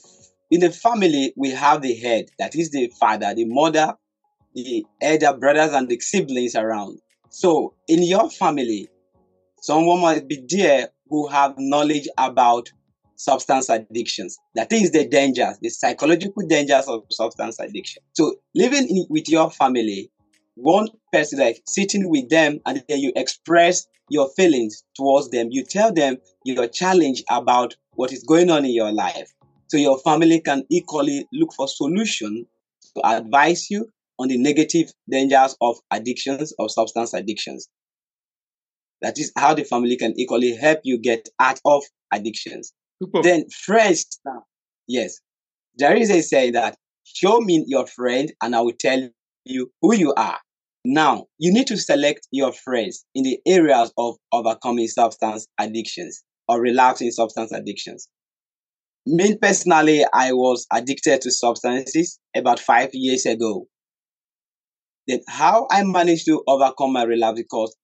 in 0.50 0.60
the 0.60 0.70
family, 0.70 1.32
we 1.36 1.50
have 1.50 1.82
the 1.82 1.94
head, 1.94 2.26
that 2.38 2.56
is 2.56 2.70
the 2.70 2.92
father, 2.98 3.32
the 3.34 3.44
mother, 3.44 3.94
the 4.54 4.84
elder 5.00 5.32
brothers, 5.38 5.72
and 5.72 5.88
the 5.88 6.00
siblings 6.00 6.56
around. 6.56 6.98
So, 7.30 7.75
in 7.88 8.02
your 8.02 8.28
family, 8.28 8.88
someone 9.62 10.00
might 10.00 10.28
be 10.28 10.44
there 10.49 10.90
who 11.08 11.28
have 11.28 11.54
knowledge 11.58 12.08
about 12.18 12.68
substance 13.16 13.68
addictions. 13.68 14.37
That 14.54 14.72
is 14.72 14.90
the 14.92 15.06
dangers, 15.06 15.58
the 15.60 15.68
psychological 15.68 16.46
dangers 16.46 16.87
of 16.88 17.04
substance 17.10 17.58
addiction. 17.60 18.02
So, 18.14 18.37
living 18.54 18.88
in, 18.88 19.06
with 19.08 19.28
your 19.28 19.50
family, 19.50 20.10
one 20.56 20.88
person 21.12 21.38
like 21.38 21.62
sitting 21.66 22.10
with 22.10 22.28
them, 22.30 22.60
and 22.66 22.84
then 22.88 22.99
you 22.99 23.12
express 23.16 23.87
your 24.08 24.28
feelings 24.37 24.84
towards 24.96 25.30
them. 25.30 25.49
You 25.50 25.64
tell 25.64 25.92
them 25.92 26.18
your 26.44 26.66
challenge 26.66 27.22
about 27.30 27.76
what 27.94 28.12
is 28.12 28.25
going 28.25 28.50
on 28.50 28.64
in 28.64 28.72
your 28.72 28.92
life 28.92 29.32
so 29.68 29.76
your 29.76 29.99
family 30.00 30.40
can 30.40 30.64
equally 30.68 31.26
look 31.32 31.52
for 31.52 31.68
solution 31.68 32.46
to 32.96 33.06
advise 33.06 33.70
you 33.70 33.88
on 34.20 34.28
the 34.28 34.36
negative 34.36 34.92
dangers 35.10 35.56
of 35.60 35.76
addictions 35.90 36.52
or 36.58 36.68
substance 36.68 37.14
addictions 37.14 37.68
that 39.00 39.18
is 39.18 39.32
how 39.36 39.54
the 39.54 39.64
family 39.64 39.96
can 39.96 40.12
equally 40.18 40.54
help 40.54 40.78
you 40.84 40.98
get 40.98 41.28
out 41.40 41.58
of 41.64 41.82
addictions 42.12 42.72
Super. 43.02 43.22
then 43.22 43.48
friends 43.48 44.20
now 44.24 44.44
yes 44.86 45.18
there 45.76 45.96
is 45.96 46.10
a 46.10 46.20
saying 46.20 46.52
that 46.52 46.76
show 47.04 47.40
me 47.40 47.64
your 47.66 47.86
friend 47.86 48.30
and 48.42 48.54
i 48.54 48.60
will 48.60 48.76
tell 48.78 49.08
you 49.46 49.72
who 49.80 49.94
you 49.94 50.12
are 50.14 50.38
now 50.84 51.24
you 51.38 51.52
need 51.52 51.66
to 51.66 51.78
select 51.78 52.28
your 52.30 52.52
friends 52.52 53.04
in 53.14 53.24
the 53.24 53.40
areas 53.46 53.90
of 53.96 54.16
overcoming 54.32 54.86
substance 54.86 55.46
addictions 55.58 56.22
or 56.46 56.60
relapsing 56.60 57.10
substance 57.10 57.52
addictions 57.52 58.08
me 59.06 59.36
personally, 59.36 60.04
I 60.12 60.32
was 60.32 60.66
addicted 60.72 61.22
to 61.22 61.30
substances 61.30 62.18
about 62.36 62.60
five 62.60 62.90
years 62.92 63.24
ago. 63.24 63.66
How 65.29 65.67
I 65.71 65.85
managed 65.85 66.26
to 66.26 66.43
overcome 66.47 66.93
my 66.93 67.05
relapse 67.05 67.40
because 67.40 67.76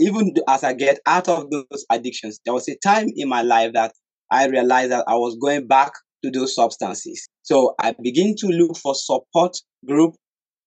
even 0.00 0.32
as 0.48 0.64
I 0.64 0.72
get 0.72 0.98
out 1.06 1.28
of 1.28 1.50
those 1.50 1.84
addictions, 1.90 2.40
there 2.44 2.54
was 2.54 2.68
a 2.68 2.76
time 2.76 3.08
in 3.14 3.28
my 3.28 3.42
life 3.42 3.72
that 3.74 3.92
I 4.30 4.46
realized 4.46 4.92
that 4.92 5.04
I 5.06 5.16
was 5.16 5.36
going 5.40 5.66
back 5.66 5.92
to 6.24 6.30
those 6.30 6.54
substances. 6.54 7.28
So 7.42 7.74
I 7.78 7.94
began 8.02 8.34
to 8.38 8.46
look 8.48 8.76
for 8.76 8.94
support 8.94 9.56
group 9.86 10.14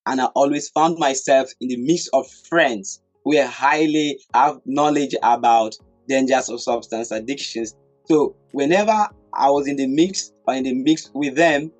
and 0.06 0.22
I 0.22 0.26
always 0.36 0.70
found 0.70 0.98
myself 1.00 1.50
in 1.62 1.70
the 1.70 1.78
midst 1.78 2.10
of 2.14 2.30
friends 2.50 3.02
who 3.24 3.38
are 3.38 3.48
highly 3.48 4.20
have 4.34 4.60
knowledge 4.66 5.16
about 5.24 5.76
dangers 6.08 6.50
of 6.50 6.62
substance 6.62 7.12
addictions. 7.12 7.74
So 8.06 8.36
whenever 8.52 9.08
I 9.34 9.50
was 9.50 9.68
in 9.68 9.78
the 9.78 9.88
mix 9.88 10.32
or 10.46 10.56
in 10.56 10.64
the 10.64 10.74
mix 10.74 11.10
with 11.14 11.36
them, 11.36 11.72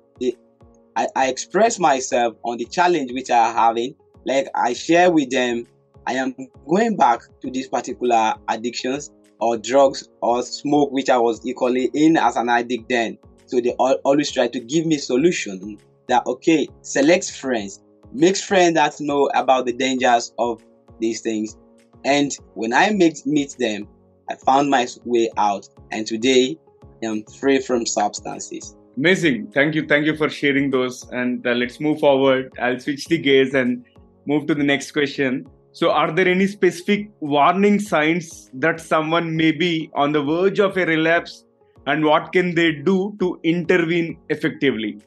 I, 0.96 1.08
I 1.16 1.28
express 1.28 1.78
myself 1.78 2.34
on 2.44 2.56
the 2.56 2.64
challenge 2.66 3.12
which 3.12 3.30
I 3.30 3.50
are 3.50 3.52
having. 3.52 3.94
Like 4.26 4.48
I 4.54 4.72
share 4.72 5.10
with 5.10 5.30
them, 5.30 5.66
I 6.06 6.14
am 6.14 6.34
going 6.68 6.96
back 6.96 7.20
to 7.40 7.50
these 7.50 7.68
particular 7.68 8.34
addictions 8.48 9.10
or 9.40 9.56
drugs 9.56 10.08
or 10.20 10.42
smoke, 10.42 10.90
which 10.92 11.10
I 11.10 11.18
was 11.18 11.46
equally 11.46 11.90
in 11.94 12.16
as 12.16 12.36
an 12.36 12.48
addict 12.48 12.88
then. 12.88 13.18
So 13.46 13.60
they 13.60 13.72
always 13.72 14.30
try 14.30 14.48
to 14.48 14.60
give 14.60 14.86
me 14.86 14.98
solution 14.98 15.78
that 16.08 16.26
okay, 16.26 16.68
select 16.82 17.30
friends, 17.30 17.80
make 18.12 18.36
friends 18.36 18.74
that 18.74 19.00
know 19.00 19.30
about 19.34 19.66
the 19.66 19.72
dangers 19.72 20.32
of 20.38 20.62
these 21.00 21.20
things. 21.20 21.56
And 22.04 22.34
when 22.54 22.72
I 22.72 22.90
meet 22.90 23.24
meet 23.26 23.56
them, 23.58 23.88
I 24.30 24.36
found 24.36 24.70
my 24.70 24.86
way 25.04 25.30
out. 25.36 25.68
And 25.90 26.06
today 26.06 26.58
I 27.02 27.06
am 27.06 27.24
free 27.24 27.60
from 27.60 27.86
substances. 27.86 28.76
Amazing. 28.96 29.50
Thank 29.52 29.74
you. 29.74 29.86
Thank 29.86 30.06
you 30.06 30.16
for 30.16 30.28
sharing 30.28 30.70
those. 30.70 31.08
And 31.10 31.46
uh, 31.46 31.50
let's 31.52 31.80
move 31.80 31.98
forward. 31.98 32.52
I'll 32.60 32.78
switch 32.78 33.06
the 33.06 33.18
gears 33.18 33.54
and 33.54 33.84
move 34.26 34.46
to 34.46 34.54
the 34.54 34.64
next 34.64 34.92
question. 34.92 35.46
So, 35.72 35.90
are 35.90 36.12
there 36.12 36.28
any 36.28 36.46
specific 36.46 37.10
warning 37.20 37.80
signs 37.80 38.50
that 38.54 38.80
someone 38.80 39.36
may 39.36 39.50
be 39.50 39.90
on 39.94 40.12
the 40.12 40.22
verge 40.22 40.60
of 40.60 40.76
a 40.76 40.86
relapse 40.86 41.44
and 41.86 42.04
what 42.04 42.32
can 42.32 42.54
they 42.54 42.72
do 42.72 43.16
to 43.20 43.40
intervene 43.42 44.18
effectively? 44.28 45.00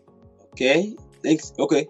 Okay. 0.52 0.96
Thanks. 1.24 1.54
Okay. 1.58 1.88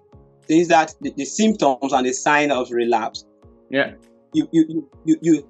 Things 0.48 0.68
that 0.70 0.94
the, 1.02 1.12
the 1.18 1.26
symptoms 1.26 1.92
and 1.92 2.06
the 2.06 2.14
sign 2.14 2.52
of 2.52 2.72
relapse. 2.72 3.26
Yeah. 3.70 3.94
You 4.34 4.48
you 4.52 4.66
you 4.70 4.90
you 5.06 5.18
you, 5.22 5.50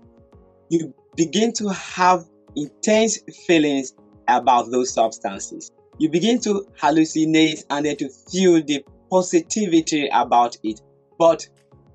you 0.69 0.93
begin 1.15 1.53
to 1.53 1.69
have 1.69 2.25
intense 2.55 3.19
feelings 3.45 3.93
about 4.27 4.71
those 4.71 4.93
substances. 4.93 5.71
You 5.99 6.09
begin 6.09 6.39
to 6.41 6.65
hallucinate 6.79 7.63
and 7.69 7.85
then 7.85 7.97
to 7.97 8.09
feel 8.31 8.63
the 8.63 8.85
positivity 9.09 10.09
about 10.11 10.57
it. 10.63 10.81
But 11.17 11.47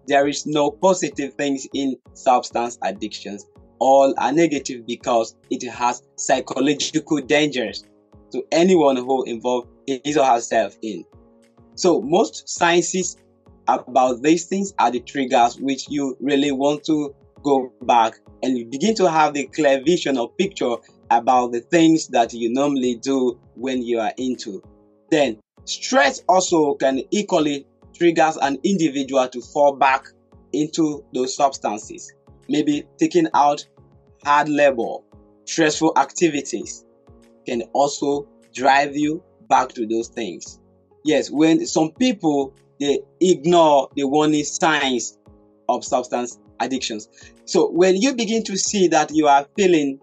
there 0.06 0.26
is 0.26 0.47
no 0.47 0.71
positive 0.71 1.35
things 1.35 1.66
in 1.75 1.97
substance 2.14 2.78
addictions. 2.82 3.47
All 3.78 4.14
are 4.18 4.32
negative 4.32 4.87
because 4.87 5.37
it 5.50 5.68
has 5.68 6.02
psychological 6.16 7.21
dangers 7.21 7.85
to 8.32 8.44
anyone 8.52 8.97
who 8.97 9.25
involved 9.25 9.68
his 9.87 10.16
or 10.16 10.25
herself 10.25 10.76
in. 10.82 11.04
So 11.75 12.00
most 12.00 12.49
sciences 12.49 13.16
about 13.68 14.23
these 14.23 14.47
things 14.47 14.73
are 14.78 14.90
the 14.90 15.00
triggers 15.00 15.59
which 15.59 15.88
you 15.88 16.16
really 16.21 16.52
want 16.52 16.85
to 16.85 17.14
go 17.42 17.73
back 17.82 18.14
and 18.42 18.71
begin 18.71 18.94
to 18.97 19.11
have 19.11 19.35
the 19.35 19.47
clear 19.49 19.82
vision 19.85 20.16
or 20.18 20.30
picture 20.32 20.76
about 21.11 21.52
the 21.52 21.61
things 21.61 22.09
that 22.09 22.32
you 22.32 22.52
normally 22.52 22.97
do 22.97 23.38
when 23.54 23.82
you 23.82 23.99
are 23.99 24.12
into. 24.16 24.62
Then 25.11 25.40
stress 25.64 26.23
also 26.28 26.75
can 26.75 27.02
equally 27.11 27.66
triggers 27.94 28.37
an 28.37 28.58
individual 28.62 29.28
to 29.28 29.40
fall 29.40 29.76
back 29.76 30.06
into 30.52 31.04
those 31.14 31.34
substances. 31.34 32.12
Maybe 32.49 32.84
taking 32.99 33.28
out 33.34 33.66
hard 34.25 34.49
labor, 34.49 34.96
stressful 35.44 35.92
activities 35.96 36.84
can 37.46 37.62
also 37.72 38.28
drive 38.54 38.96
you 38.96 39.22
back 39.49 39.68
to 39.70 39.87
those 39.87 40.08
things. 40.08 40.61
Yes, 41.04 41.30
when 41.30 41.66
some 41.66 41.92
people 41.92 42.54
they 42.80 43.00
ignore 43.20 43.88
the 43.94 44.04
warning 44.04 44.44
signs 44.44 45.16
of 45.68 45.84
substance 45.84 46.38
addictions. 46.58 47.08
So 47.44 47.70
when 47.70 47.96
you 47.96 48.14
begin 48.14 48.42
to 48.44 48.56
see 48.56 48.88
that 48.88 49.14
you 49.14 49.28
are 49.28 49.46
feeling 49.56 50.00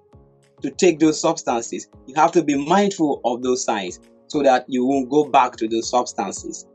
to 0.62 0.70
take 0.72 1.00
those 1.00 1.20
substances, 1.20 1.90
you 2.06 2.16
have 2.16 2.32
to 2.34 2.44
be 2.44 2.56
mindful 2.56 3.22
of 3.26 3.44
those 3.44 3.64
signs 3.64 4.00
so 4.28 4.44
that 4.44 4.66
you 4.68 4.86
won't 4.86 5.10
go 5.10 5.26
back 5.26 5.56
to 5.58 5.68
those 5.68 5.90
substances. 5.90 6.66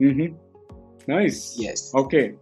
Mm-hmm. 0.00 0.34
Nice. 1.06 1.56
Yes. 1.58 1.92
Okay. 1.94 2.34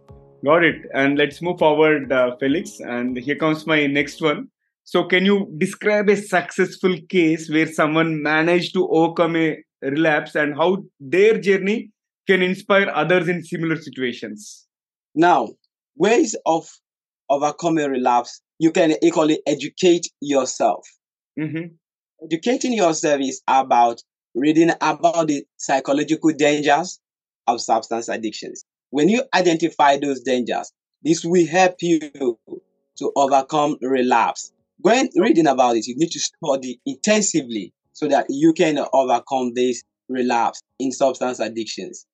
Got 0.43 0.63
it. 0.63 0.85
And 0.93 1.17
let's 1.17 1.41
move 1.41 1.59
forward, 1.59 2.11
uh, 2.11 2.35
Felix. 2.37 2.79
And 2.79 3.17
here 3.17 3.35
comes 3.35 3.67
my 3.67 3.85
next 3.87 4.21
one. 4.21 4.47
So, 4.83 5.03
can 5.03 5.25
you 5.25 5.53
describe 5.57 6.09
a 6.09 6.15
successful 6.15 6.97
case 7.09 7.49
where 7.49 7.67
someone 7.67 8.21
managed 8.21 8.73
to 8.73 8.87
overcome 8.89 9.35
a 9.35 9.57
relapse 9.81 10.35
and 10.35 10.55
how 10.55 10.83
their 10.99 11.39
journey 11.39 11.91
can 12.27 12.41
inspire 12.41 12.89
others 12.89 13.27
in 13.27 13.43
similar 13.43 13.75
situations? 13.75 14.67
Now, 15.13 15.49
ways 15.95 16.35
of 16.45 16.67
overcoming 17.29 17.89
relapse, 17.89 18.41
you 18.59 18.71
can 18.71 18.95
equally 19.01 19.41
educate 19.45 20.07
yourself. 20.19 20.87
Mm-hmm. 21.39 21.73
Educating 22.25 22.73
yourself 22.73 23.21
is 23.21 23.41
about 23.47 24.01
reading 24.35 24.71
about 24.81 25.27
the 25.27 25.43
psychological 25.57 26.31
dangers 26.31 26.99
of 27.47 27.61
substance 27.61 28.07
addictions. 28.09 28.65
When 28.89 29.09
you 29.09 29.23
identify 29.33 29.97
those 29.97 30.21
dangers, 30.21 30.71
this 31.03 31.23
will 31.23 31.47
help 31.47 31.77
you 31.81 31.99
to 32.97 33.11
overcome 33.15 33.77
relapse. 33.81 34.51
When 34.79 35.09
reading 35.15 35.47
about 35.47 35.77
it, 35.77 35.87
you 35.87 35.95
need 35.95 36.11
to 36.11 36.19
study 36.19 36.79
intensively 36.85 37.73
so 37.93 38.07
that 38.07 38.25
you 38.29 38.53
can 38.53 38.79
overcome 38.93 39.53
this 39.53 39.83
relapse 40.09 40.61
in 40.79 40.91
substance 40.91 41.39
addictions. 41.39 42.05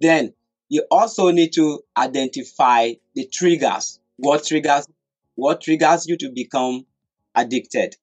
Then 0.00 0.34
you 0.68 0.84
also 0.90 1.30
need 1.30 1.52
to 1.54 1.80
identify 1.96 2.94
the 3.14 3.26
triggers. 3.26 4.00
What 4.16 4.44
triggers 4.44 4.86
what 5.34 5.60
triggers 5.60 6.06
you 6.06 6.16
to 6.16 6.30
become 6.30 6.86
addicted? 7.34 7.96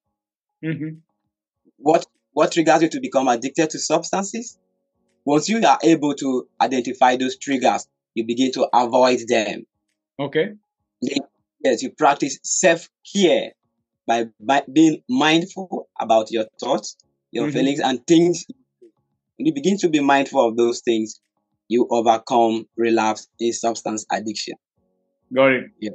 Mm-hmm. 0.63 0.97
What 1.77 2.05
what 2.31 2.51
triggers 2.51 2.81
you 2.83 2.89
to 2.89 2.99
become 2.99 3.27
addicted 3.27 3.71
to 3.71 3.79
substances? 3.79 4.57
Once 5.25 5.47
you 5.47 5.61
are 5.65 5.79
able 5.83 6.13
to 6.15 6.47
identify 6.61 7.15
those 7.15 7.37
triggers, 7.37 7.87
you 8.13 8.25
begin 8.25 8.51
to 8.51 8.67
avoid 8.73 9.19
them. 9.27 9.65
Okay. 10.19 10.53
Yes, 11.63 11.81
you 11.81 11.91
practice 11.91 12.39
self 12.43 12.89
care 13.15 13.51
by, 14.05 14.25
by 14.39 14.63
being 14.71 15.01
mindful 15.09 15.87
about 15.99 16.31
your 16.31 16.45
thoughts, 16.59 16.97
your 17.31 17.47
mm-hmm. 17.47 17.53
feelings, 17.53 17.79
and 17.79 18.05
things. 18.05 18.45
When 19.37 19.47
you 19.47 19.53
begin 19.53 19.77
to 19.79 19.89
be 19.89 19.99
mindful 19.99 20.47
of 20.47 20.57
those 20.57 20.81
things, 20.81 21.19
you 21.69 21.87
overcome 21.89 22.67
relapse 22.77 23.27
in 23.39 23.53
substance 23.53 24.05
addiction. 24.11 24.55
Got 25.33 25.51
it. 25.53 25.63
Yeah. 25.79 25.89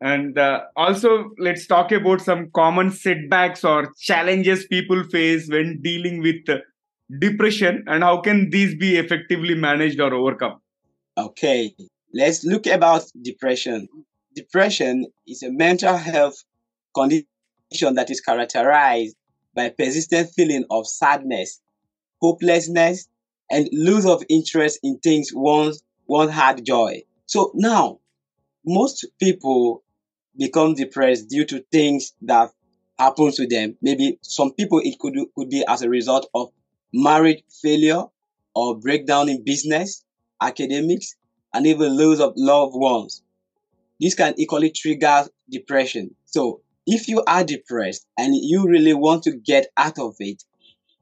And 0.00 0.38
uh, 0.38 0.64
also, 0.76 1.30
let's 1.38 1.66
talk 1.66 1.90
about 1.90 2.20
some 2.20 2.50
common 2.54 2.90
setbacks 2.90 3.64
or 3.64 3.92
challenges 3.98 4.66
people 4.66 5.02
face 5.04 5.48
when 5.48 5.80
dealing 5.80 6.20
with 6.20 6.44
depression 7.20 7.84
and 7.86 8.02
how 8.02 8.20
can 8.20 8.50
these 8.50 8.74
be 8.74 8.96
effectively 8.96 9.54
managed 9.54 10.00
or 10.00 10.12
overcome? 10.14 10.60
Okay 11.16 11.74
let's 12.16 12.44
look 12.44 12.66
about 12.66 13.04
depression. 13.22 13.88
Depression 14.34 15.06
is 15.26 15.42
a 15.42 15.50
mental 15.50 15.96
health 15.96 16.42
condition 16.94 17.94
that 17.94 18.10
is 18.10 18.20
characterized 18.20 19.16
by 19.54 19.68
persistent 19.68 20.30
feeling 20.34 20.64
of 20.70 20.86
sadness 20.86 21.60
hopelessness 22.22 23.08
and 23.50 23.68
lose 23.72 24.06
of 24.06 24.22
interest 24.30 24.80
in 24.82 24.98
things 25.00 25.30
once 25.34 25.82
one 26.06 26.30
had 26.30 26.64
joy. 26.64 27.02
So 27.26 27.50
now 27.54 28.00
most 28.64 29.06
people 29.20 29.84
become 30.36 30.74
depressed 30.74 31.28
due 31.28 31.44
to 31.44 31.64
things 31.70 32.14
that 32.22 32.50
happen 32.98 33.32
to 33.32 33.46
them. 33.46 33.76
Maybe 33.82 34.18
some 34.22 34.52
people 34.52 34.80
it 34.82 34.98
could 34.98 35.14
could 35.36 35.50
be 35.50 35.64
as 35.68 35.82
a 35.82 35.90
result 35.90 36.28
of 36.34 36.50
marriage 36.96 37.42
failure 37.62 38.04
or 38.54 38.78
breakdown 38.78 39.28
in 39.28 39.44
business, 39.44 40.04
academics, 40.40 41.14
and 41.52 41.66
even 41.66 41.96
loss 41.96 42.20
of 42.20 42.32
loved 42.36 42.74
ones. 42.74 43.22
This 44.00 44.14
can 44.14 44.34
equally 44.36 44.70
trigger 44.70 45.24
depression. 45.50 46.14
So 46.24 46.60
if 46.86 47.08
you 47.08 47.22
are 47.26 47.44
depressed 47.44 48.06
and 48.18 48.34
you 48.34 48.66
really 48.66 48.94
want 48.94 49.24
to 49.24 49.36
get 49.36 49.68
out 49.76 49.98
of 49.98 50.16
it, 50.20 50.42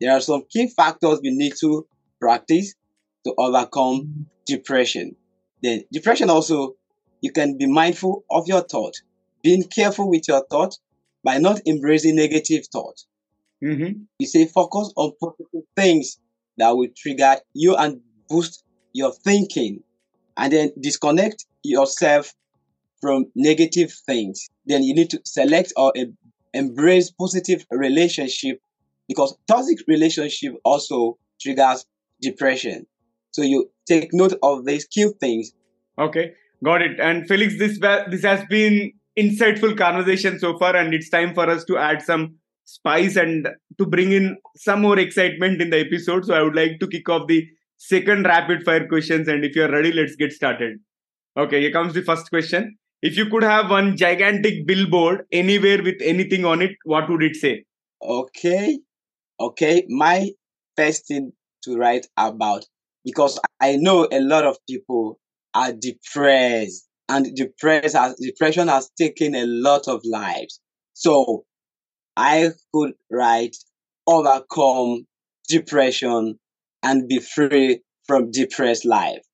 there 0.00 0.12
are 0.12 0.20
some 0.20 0.44
key 0.50 0.68
factors 0.68 1.20
you 1.22 1.36
need 1.36 1.54
to 1.60 1.86
practice 2.20 2.74
to 3.24 3.34
overcome 3.38 4.26
depression. 4.46 5.16
Then 5.62 5.84
depression 5.92 6.30
also, 6.30 6.74
you 7.20 7.32
can 7.32 7.56
be 7.56 7.66
mindful 7.66 8.24
of 8.30 8.46
your 8.48 8.62
thought, 8.62 8.94
being 9.42 9.62
careful 9.62 10.10
with 10.10 10.28
your 10.28 10.44
thought 10.50 10.76
by 11.22 11.38
not 11.38 11.60
embracing 11.66 12.16
negative 12.16 12.66
thought. 12.66 13.02
Mm-hmm. 13.64 14.02
You 14.18 14.26
say 14.26 14.46
focus 14.46 14.92
on 14.96 15.12
positive 15.20 15.62
things 15.74 16.18
that 16.58 16.70
will 16.76 16.88
trigger 16.96 17.36
you 17.54 17.74
and 17.76 18.00
boost 18.28 18.62
your 18.92 19.12
thinking, 19.12 19.82
and 20.36 20.52
then 20.52 20.70
disconnect 20.80 21.46
yourself 21.62 22.32
from 23.00 23.26
negative 23.34 23.92
things. 24.06 24.48
Then 24.66 24.82
you 24.82 24.94
need 24.94 25.10
to 25.10 25.20
select 25.24 25.72
or 25.76 25.92
embrace 26.52 27.10
positive 27.10 27.66
relationship 27.70 28.60
because 29.08 29.36
toxic 29.48 29.78
relationship 29.88 30.54
also 30.64 31.18
triggers 31.40 31.86
depression. 32.22 32.86
So 33.32 33.42
you 33.42 33.70
take 33.86 34.10
note 34.12 34.34
of 34.42 34.64
these 34.64 34.86
key 34.86 35.08
things. 35.20 35.52
Okay, 35.98 36.34
got 36.62 36.82
it. 36.82 37.00
And 37.00 37.26
Felix, 37.26 37.58
this 37.58 37.78
this 38.10 38.22
has 38.22 38.44
been 38.48 38.92
insightful 39.18 39.76
conversation 39.76 40.38
so 40.38 40.56
far, 40.58 40.76
and 40.76 40.94
it's 40.94 41.10
time 41.10 41.34
for 41.34 41.48
us 41.48 41.64
to 41.64 41.76
add 41.76 42.02
some 42.02 42.36
spice 42.64 43.16
and 43.16 43.48
to 43.78 43.86
bring 43.86 44.12
in 44.12 44.36
some 44.56 44.80
more 44.82 44.98
excitement 44.98 45.60
in 45.60 45.70
the 45.70 45.80
episode. 45.80 46.24
So 46.24 46.34
I 46.34 46.42
would 46.42 46.56
like 46.56 46.80
to 46.80 46.88
kick 46.88 47.08
off 47.08 47.26
the 47.28 47.46
second 47.76 48.24
rapid 48.24 48.64
fire 48.64 48.86
questions. 48.86 49.28
And 49.28 49.44
if 49.44 49.54
you're 49.54 49.70
ready, 49.70 49.92
let's 49.92 50.16
get 50.16 50.32
started. 50.32 50.78
Okay, 51.36 51.60
here 51.60 51.72
comes 51.72 51.94
the 51.94 52.02
first 52.02 52.30
question. 52.30 52.76
If 53.02 53.16
you 53.16 53.28
could 53.28 53.42
have 53.42 53.70
one 53.70 53.96
gigantic 53.96 54.66
billboard 54.66 55.26
anywhere 55.30 55.82
with 55.82 55.96
anything 56.00 56.44
on 56.44 56.62
it, 56.62 56.72
what 56.84 57.08
would 57.10 57.22
it 57.22 57.36
say? 57.36 57.64
Okay. 58.02 58.78
Okay. 59.38 59.84
My 59.88 60.30
first 60.76 61.08
thing 61.08 61.32
to 61.64 61.76
write 61.76 62.06
about 62.16 62.64
because 63.04 63.38
I 63.60 63.76
know 63.76 64.08
a 64.10 64.20
lot 64.20 64.44
of 64.44 64.56
people 64.68 65.18
are 65.54 65.72
depressed 65.72 66.88
and 67.08 67.34
depressed 67.34 67.96
has, 67.96 68.14
depression 68.16 68.68
has 68.68 68.90
taken 68.98 69.34
a 69.34 69.44
lot 69.46 69.86
of 69.88 70.00
lives. 70.04 70.60
So 70.94 71.44
I 72.16 72.50
could 72.72 72.94
write, 73.10 73.56
overcome 74.06 75.06
depression 75.48 76.38
and 76.82 77.08
be 77.08 77.18
free 77.18 77.80
from 78.06 78.30
depressed 78.30 78.84
life. 78.84 79.24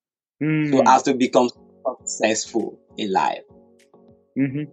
Mm. 0.42 0.70
So 0.72 0.82
as 0.86 1.02
to 1.02 1.14
become 1.14 1.50
successful 1.86 2.78
in 2.96 3.12
life. 3.12 3.42
Mm-hmm. 4.38 4.64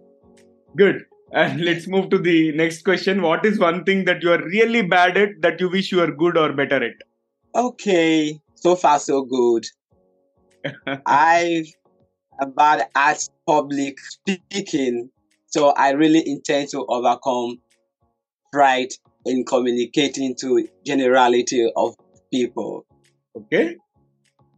Good. 0.76 1.04
And 1.32 1.60
let's 1.64 1.86
move 1.86 2.10
to 2.10 2.18
the 2.18 2.52
next 2.52 2.84
question. 2.84 3.22
What 3.22 3.44
is 3.44 3.58
one 3.58 3.84
thing 3.84 4.04
that 4.06 4.22
you 4.22 4.32
are 4.32 4.42
really 4.42 4.82
bad 4.82 5.16
at 5.16 5.40
that 5.42 5.60
you 5.60 5.68
wish 5.68 5.92
you 5.92 5.98
were 5.98 6.12
good 6.12 6.36
or 6.36 6.52
better 6.52 6.82
at? 6.82 6.94
Okay, 7.54 8.40
so 8.54 8.76
far 8.76 8.98
so 8.98 9.22
good. 9.22 9.66
I 11.06 11.64
am 12.40 12.52
bad 12.52 12.88
at 12.94 13.28
public 13.46 13.98
speaking, 13.98 15.10
so 15.46 15.70
I 15.70 15.90
really 15.90 16.22
intend 16.26 16.68
to 16.70 16.84
overcome 16.86 17.58
pride 18.52 18.90
in 19.24 19.44
communicating 19.44 20.34
to 20.40 20.66
generality 20.84 21.70
of 21.76 21.94
people. 22.32 22.86
Okay. 23.36 23.76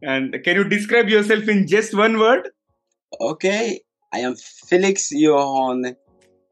And 0.01 0.43
can 0.43 0.55
you 0.55 0.63
describe 0.63 1.09
yourself 1.09 1.47
in 1.47 1.67
just 1.67 1.95
one 1.95 2.17
word? 2.17 2.49
Okay, 3.19 3.81
I 4.13 4.19
am 4.19 4.35
Felix 4.35 5.09
Johan, 5.11 5.95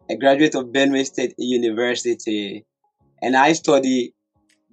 a 0.09 0.15
graduate 0.17 0.55
of 0.55 0.65
Benue 0.65 1.05
State 1.05 1.33
University, 1.37 2.65
and 3.21 3.35
I 3.35 3.53
study 3.53 4.13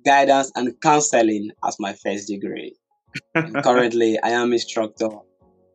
guidance 0.04 0.52
and 0.54 0.74
counseling 0.82 1.50
as 1.64 1.76
my 1.80 1.94
first 1.94 2.28
degree. 2.28 2.74
Currently, 3.36 4.18
I 4.22 4.30
am 4.30 4.52
instructor 4.52 5.08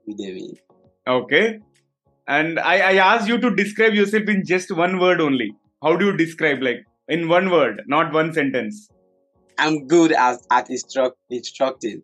with 0.05 0.19
Udemy. 0.19 0.57
Okay. 1.07 1.59
And 2.27 2.59
I, 2.59 2.75
I 2.77 2.93
asked 2.97 3.27
you 3.27 3.39
to 3.39 3.55
describe 3.55 3.93
yourself 3.93 4.23
in 4.27 4.45
just 4.45 4.71
one 4.71 4.99
word 4.99 5.21
only. 5.21 5.55
How 5.81 5.95
do 5.95 6.05
you 6.05 6.17
describe, 6.17 6.61
like, 6.61 6.85
in 7.07 7.27
one 7.27 7.49
word, 7.49 7.83
not 7.87 8.13
one 8.13 8.33
sentence? 8.33 8.87
I'm 9.57 9.87
good 9.87 10.11
as 10.11 10.45
at 10.51 10.69
instruct, 10.69 11.17
instructing. 11.29 12.03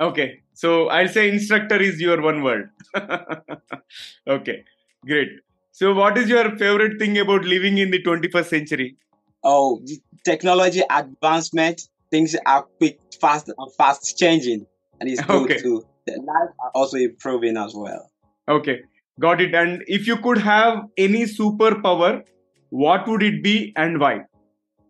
Okay. 0.00 0.40
So 0.54 0.88
I'll 0.88 1.08
say 1.08 1.28
instructor 1.28 1.80
is 1.80 2.00
your 2.00 2.20
one 2.22 2.42
word. 2.42 2.70
okay. 4.28 4.64
Great. 5.06 5.28
So, 5.72 5.94
what 5.94 6.18
is 6.18 6.28
your 6.28 6.56
favorite 6.56 6.98
thing 6.98 7.18
about 7.18 7.44
living 7.44 7.78
in 7.78 7.90
the 7.90 8.02
21st 8.02 8.46
century? 8.46 8.96
Oh, 9.42 9.80
technology 10.24 10.82
advancement, 10.90 11.82
things 12.10 12.36
are 12.44 12.66
quick, 12.78 12.98
fast, 13.20 13.48
and 13.48 13.74
fast 13.78 14.18
changing, 14.18 14.66
and 15.00 15.08
it's 15.08 15.22
good 15.22 15.50
Okay. 15.50 15.62
too. 15.62 15.86
The 16.06 16.16
life 16.16 16.50
are 16.62 16.70
also 16.74 16.98
improving 16.98 17.56
as 17.56 17.72
well. 17.74 18.10
Okay, 18.48 18.80
got 19.18 19.40
it. 19.40 19.54
And 19.54 19.82
if 19.86 20.06
you 20.06 20.16
could 20.18 20.38
have 20.38 20.84
any 20.98 21.22
superpower, 21.24 22.22
what 22.70 23.06
would 23.08 23.22
it 23.22 23.42
be 23.42 23.72
and 23.76 24.00
why? 24.00 24.20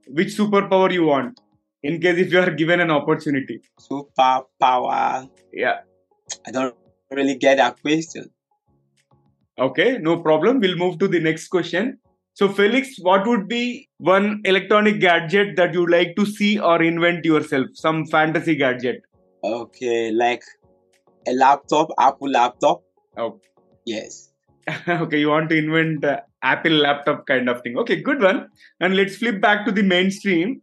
Which 0.06 0.28
superpower 0.28 0.92
you 0.92 1.04
want? 1.04 1.40
In 1.82 2.00
case 2.00 2.18
if 2.18 2.32
you 2.32 2.40
are 2.40 2.50
given 2.50 2.80
an 2.80 2.90
opportunity. 2.90 3.60
Superpower. 3.80 5.28
Yeah. 5.52 5.80
I 6.46 6.50
don't 6.50 6.74
really 7.10 7.36
get 7.36 7.56
that 7.56 7.80
question. 7.80 8.30
Okay, 9.58 9.98
no 9.98 10.20
problem. 10.20 10.60
We'll 10.60 10.76
move 10.76 10.98
to 11.00 11.08
the 11.08 11.20
next 11.20 11.48
question. 11.48 11.98
So, 12.34 12.48
Felix, 12.48 12.96
what 13.00 13.26
would 13.26 13.48
be 13.48 13.88
one 13.98 14.40
electronic 14.44 15.00
gadget 15.00 15.56
that 15.56 15.74
you'd 15.74 15.90
like 15.90 16.16
to 16.16 16.24
see 16.24 16.58
or 16.58 16.82
invent 16.82 17.24
yourself? 17.24 17.66
Some 17.74 18.06
fantasy 18.06 18.54
gadget. 18.56 19.02
Okay, 19.42 20.12
like 20.12 20.42
a 21.26 21.32
laptop, 21.32 21.88
Apple 21.98 22.30
laptop. 22.30 22.82
Oh. 23.16 23.40
Yes. 23.84 24.32
okay, 24.88 25.18
you 25.18 25.28
want 25.28 25.48
to 25.50 25.56
invent 25.56 26.04
uh, 26.04 26.20
Apple 26.42 26.72
laptop 26.72 27.26
kind 27.26 27.48
of 27.48 27.62
thing. 27.62 27.76
Okay, 27.78 28.00
good 28.00 28.22
one. 28.22 28.48
And 28.80 28.96
let's 28.96 29.16
flip 29.16 29.40
back 29.40 29.66
to 29.66 29.72
the 29.72 29.82
mainstream. 29.82 30.60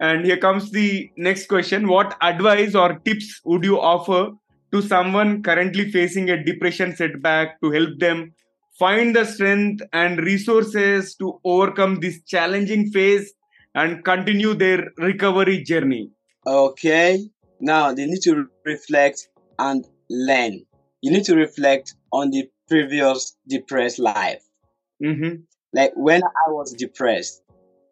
And 0.00 0.24
here 0.24 0.36
comes 0.36 0.70
the 0.72 1.10
next 1.16 1.46
question. 1.46 1.86
What 1.86 2.16
advice 2.20 2.74
or 2.74 2.98
tips 3.04 3.40
would 3.44 3.64
you 3.64 3.80
offer 3.80 4.30
to 4.72 4.82
someone 4.82 5.42
currently 5.42 5.90
facing 5.90 6.30
a 6.30 6.42
depression 6.42 6.96
setback 6.96 7.60
to 7.60 7.70
help 7.70 7.98
them 7.98 8.32
find 8.78 9.14
the 9.14 9.24
strength 9.24 9.82
and 9.92 10.18
resources 10.18 11.14
to 11.16 11.38
overcome 11.44 12.00
this 12.00 12.20
challenging 12.22 12.90
phase 12.90 13.32
and 13.74 14.04
continue 14.04 14.54
their 14.54 14.90
recovery 14.98 15.62
journey? 15.62 16.10
Okay. 16.46 17.28
Now 17.60 17.92
they 17.92 18.06
need 18.06 18.22
to 18.22 18.46
reflect 18.64 19.28
and 19.58 19.86
learn. 20.10 20.64
You 21.00 21.10
need 21.12 21.24
to 21.24 21.36
reflect 21.36 21.94
on 22.12 22.30
the 22.30 22.48
previous 22.68 23.36
depressed 23.48 23.98
life. 23.98 24.42
Mm-hmm. 25.02 25.42
Like 25.72 25.92
when 25.96 26.22
I 26.22 26.50
was 26.50 26.74
depressed, 26.74 27.42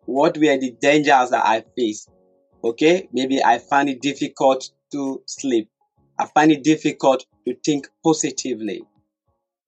what 0.07 0.37
were 0.37 0.59
the 0.59 0.73
dangers 0.81 1.31
that 1.31 1.45
I 1.47 1.65
faced? 1.77 2.09
Okay, 2.63 3.09
maybe 3.13 3.43
I 3.43 3.59
find 3.59 3.89
it 3.89 4.03
difficult 4.03 4.71
to 4.93 5.23
sleep. 5.27 5.71
I 6.19 6.27
find 6.27 6.53
it 6.53 6.63
difficult 6.63 7.25
to 7.47 7.55
think 7.65 7.89
positively. 8.05 8.83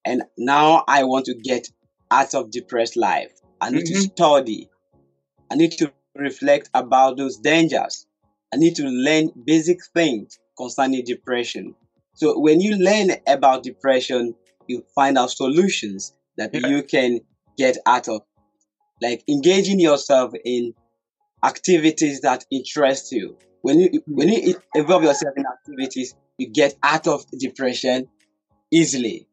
And 0.05 0.25
now 0.37 0.85
I 0.89 1.05
want 1.05 1.27
to 1.27 1.35
get 1.35 1.69
out 2.11 2.35
of 2.35 2.51
depressed 2.51 2.97
life. 2.97 3.33
I 3.61 3.71
need 3.71 3.87
to 3.87 3.95
Mhm. 3.95 4.11
study. 4.13 4.71
I 5.51 5.55
need 5.57 5.73
to 5.79 5.93
reflect 6.17 6.69
about 6.75 7.17
those 7.17 7.37
dangers. 7.39 8.07
I 8.53 8.57
need 8.57 8.75
to 8.77 8.85
learn 8.85 9.31
basic 9.45 9.79
things 9.95 10.39
concerning 10.57 11.05
depression. 11.05 11.75
So 12.15 12.39
when 12.39 12.61
you 12.61 12.77
learn 12.77 13.13
about 13.27 13.63
depression, 13.63 14.35
you 14.67 14.85
find 14.95 15.17
out 15.17 15.31
solutions 15.31 16.13
that 16.37 16.53
Yeah. 16.55 16.67
you 16.69 16.83
can 16.83 17.21
get 17.57 17.79
out 17.87 18.09
of. 18.09 18.23
Like 19.01 19.25
engaging 19.29 19.81
yourself 19.81 20.33
in 20.45 20.75
activities 21.45 22.21
that 22.21 22.45
interest 22.51 23.13
you. 23.13 23.37
When 23.63 23.81
you 23.81 24.03
when 24.07 24.29
you 24.29 24.55
involve 24.75 25.03
yourself 25.03 25.35
in 25.37 25.45
activities, 25.47 26.15
you 26.39 26.51
get 26.51 26.75
out 26.83 27.07
of 27.07 27.25
depression 27.39 28.09
easily. 28.71 29.27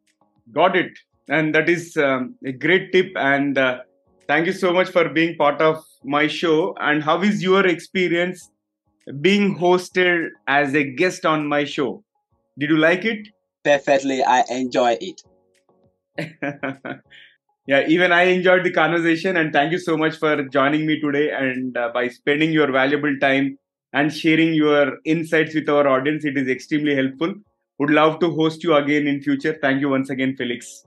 Got 0.54 0.76
it. 0.76 0.92
And 1.28 1.54
that 1.54 1.70
is 1.70 1.96
um, 1.98 2.36
a 2.46 2.52
great 2.52 2.92
tip. 2.92 3.12
And 3.16 3.58
uh, 3.58 3.80
thank 4.28 4.48
you 4.48 4.54
so 4.54 4.74
much 4.74 4.90
for 4.90 5.10
being 5.10 5.36
part 5.38 5.62
of 5.62 5.84
my 6.04 6.28
show. 6.28 6.76
And 6.80 7.04
how 7.04 7.22
is 7.22 7.44
your 7.44 7.66
experience 7.66 8.50
being 9.22 9.58
hosted 9.58 10.30
as 10.48 10.74
a 10.74 10.84
guest 10.84 11.26
on 11.26 11.48
my 11.48 11.66
show? 11.66 12.04
Did 12.58 12.72
you 12.72 12.78
like 12.78 13.06
it? 13.06 13.28
Perfectly, 13.64 14.24
I 14.24 14.44
enjoy 14.50 14.98
it. 15.00 15.22
yeah, 17.70 17.86
even 17.88 18.12
I 18.12 18.24
enjoyed 18.24 18.64
the 18.64 18.72
conversation. 18.72 19.38
And 19.38 19.54
thank 19.54 19.72
you 19.72 19.78
so 19.78 19.96
much 19.96 20.18
for 20.18 20.44
joining 20.46 20.88
me 20.88 21.00
today 21.00 21.30
and 21.30 21.78
uh, 21.78 21.92
by 21.94 22.08
spending 22.08 22.52
your 22.52 22.72
valuable 22.72 23.16
time 23.22 23.60
and 23.94 24.12
sharing 24.12 24.56
your 24.56 24.98
insights 25.06 25.54
with 25.54 25.70
our 25.70 25.88
audience. 25.88 26.26
It 26.26 26.36
is 26.36 26.48
extremely 26.48 26.96
helpful. 26.96 27.36
Would 27.78 27.92
love 27.92 28.20
to 28.22 28.32
host 28.32 28.64
you 28.64 28.74
again 28.76 29.06
in 29.06 29.22
future. 29.22 29.56
Thank 29.62 29.82
you 29.82 29.90
once 29.90 30.10
again, 30.10 30.36
Felix. 30.36 30.84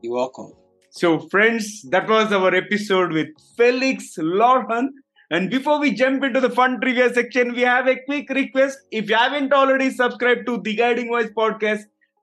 You're 0.00 0.14
welcome. 0.14 0.52
So, 0.88 1.18
friends, 1.28 1.82
that 1.90 2.08
was 2.08 2.32
our 2.32 2.54
episode 2.54 3.12
with 3.12 3.28
Felix 3.58 4.16
Lorhon. 4.16 4.88
And 5.30 5.50
before 5.50 5.80
we 5.80 5.92
jump 5.92 6.24
into 6.24 6.40
the 6.40 6.48
fun 6.48 6.80
trivia 6.80 7.12
section, 7.12 7.52
we 7.52 7.60
have 7.60 7.86
a 7.88 7.96
quick 8.06 8.30
request. 8.30 8.78
If 8.90 9.10
you 9.10 9.16
haven't 9.16 9.52
already 9.52 9.90
subscribed 9.90 10.46
to 10.46 10.62
the 10.62 10.76
Guiding 10.76 11.08
Voice 11.08 11.30
podcast, 11.36 11.82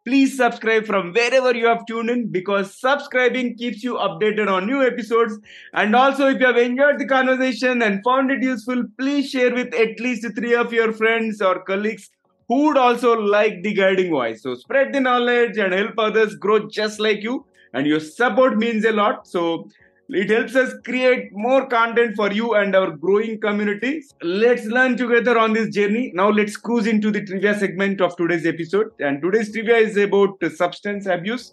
please 0.10 0.36
subscribe 0.36 0.88
from 0.88 1.14
wherever 1.14 1.56
you 1.56 1.68
have 1.68 1.86
tuned 1.86 2.10
in 2.10 2.28
because 2.32 2.76
subscribing 2.80 3.56
keeps 3.56 3.84
you 3.84 3.94
updated 3.94 4.52
on 4.52 4.66
new 4.66 4.82
episodes. 4.82 5.38
And 5.74 5.96
also, 5.96 6.30
if 6.30 6.40
you 6.40 6.48
have 6.48 6.58
enjoyed 6.58 6.98
the 6.98 7.06
conversation 7.06 7.84
and 7.84 8.04
found 8.04 8.32
it 8.32 8.42
useful, 8.42 8.86
please 8.98 9.30
share 9.30 9.54
with 9.54 9.72
at 9.76 10.00
least 10.00 10.26
three 10.36 10.56
of 10.56 10.74
your 10.74 10.94
friends 10.94 11.44
or 11.44 11.64
colleagues 11.64 12.10
who 12.48 12.66
would 12.66 12.78
also 12.78 13.14
like 13.14 13.62
the 13.62 13.76
Guiding 13.76 14.10
Voice. 14.10 14.42
So, 14.42 14.56
spread 14.56 14.94
the 14.94 15.00
knowledge 15.00 15.60
and 15.60 15.74
help 15.74 15.94
others 16.00 16.34
grow 16.34 16.68
just 16.68 17.00
like 17.00 17.22
you 17.22 17.46
and 17.74 17.86
your 17.86 18.00
support 18.00 18.58
means 18.58 18.84
a 18.86 18.92
lot 18.92 19.28
so 19.28 19.70
it 20.12 20.30
helps 20.32 20.56
us 20.56 20.74
create 20.86 21.32
more 21.34 21.68
content 21.68 22.16
for 22.16 22.32
you 22.32 22.56
and 22.56 22.76
our 22.76 22.92
growing 22.92 23.40
community. 23.40 24.04
Let's 24.24 24.66
learn 24.66 24.98
together 24.98 25.38
on 25.38 25.54
this 25.54 25.70
journey. 25.70 26.12
Now 26.16 26.30
let's 26.30 26.58
cruise 26.58 26.88
into 26.88 27.12
the 27.12 27.24
trivia 27.24 27.58
segment 27.58 28.02
of 28.02 28.16
today's 28.16 28.46
episode. 28.46 28.88
And 29.00 29.22
today's 29.22 29.52
trivia 29.52 29.78
is 29.78 29.98
about 29.98 30.44
substance 30.56 31.06
abuse. 31.06 31.52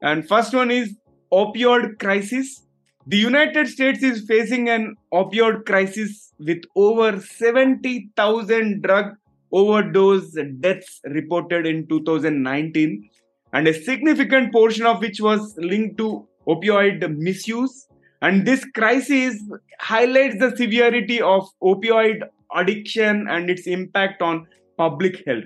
And 0.00 0.26
first 0.26 0.54
one 0.54 0.70
is 0.70 0.94
opioid 1.32 1.98
crisis. 1.98 2.62
The 3.08 3.16
united 3.16 3.66
states 3.66 4.04
is 4.04 4.24
facing 4.26 4.68
an 4.68 4.94
opioid 5.12 5.66
crisis 5.66 6.32
with 6.38 6.62
over 6.76 7.20
70000 7.20 8.82
drug 8.82 9.16
overdose 9.50 10.36
deaths 10.60 11.00
reported 11.06 11.66
in 11.66 11.88
2019 11.88 13.10
and 13.52 13.68
a 13.68 13.74
significant 13.74 14.52
portion 14.52 14.86
of 14.86 15.00
which 15.00 15.20
was 15.20 15.54
linked 15.58 15.98
to 15.98 16.26
opioid 16.46 17.16
misuse. 17.16 17.88
And 18.20 18.46
this 18.46 18.64
crisis 18.74 19.42
highlights 19.80 20.38
the 20.38 20.56
severity 20.56 21.20
of 21.20 21.48
opioid 21.62 22.22
addiction 22.54 23.26
and 23.28 23.50
its 23.50 23.66
impact 23.66 24.22
on 24.22 24.46
public 24.76 25.26
health. 25.26 25.44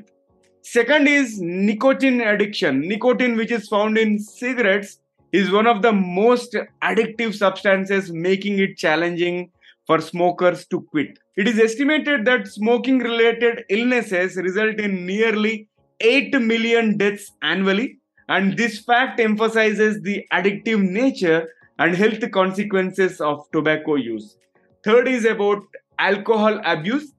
Second 0.62 1.06
is 1.09 1.40
nicotine 1.40 2.20
addiction. 2.20 2.80
Nicotine, 2.80 3.37
which 3.37 3.52
is 3.52 3.68
found 3.68 3.96
in 3.96 4.18
cigarettes, 4.18 4.98
is 5.32 5.50
one 5.50 5.66
of 5.66 5.82
the 5.82 5.92
most 5.92 6.56
addictive 6.82 7.35
substances, 7.35 8.11
making 8.11 8.59
it 8.59 8.76
challenging 8.76 9.50
for 9.87 10.00
smokers 10.00 10.66
to 10.66 10.80
quit. 10.80 11.18
It 11.37 11.46
is 11.46 11.59
estimated 11.59 12.24
that 12.24 12.48
smoking 12.48 12.98
related 12.98 13.64
illnesses 13.68 14.37
result 14.37 14.80
in 14.80 15.06
nearly 15.06 15.68
8 16.00 16.40
million 16.40 16.96
deaths 16.96 17.30
annually, 17.42 17.98
and 18.28 18.56
this 18.56 18.78
fact 18.80 19.20
emphasizes 19.20 20.02
the 20.02 20.26
addictive 20.32 20.80
nature 20.82 21.48
and 21.78 21.94
health 21.94 22.30
consequences 22.32 23.20
of 23.20 23.44
tobacco 23.52 23.94
use. 23.94 24.36
Third 24.84 25.08
is 25.08 25.24
about 25.24 25.62
alcohol 25.98 26.60
abuse. 26.64 27.12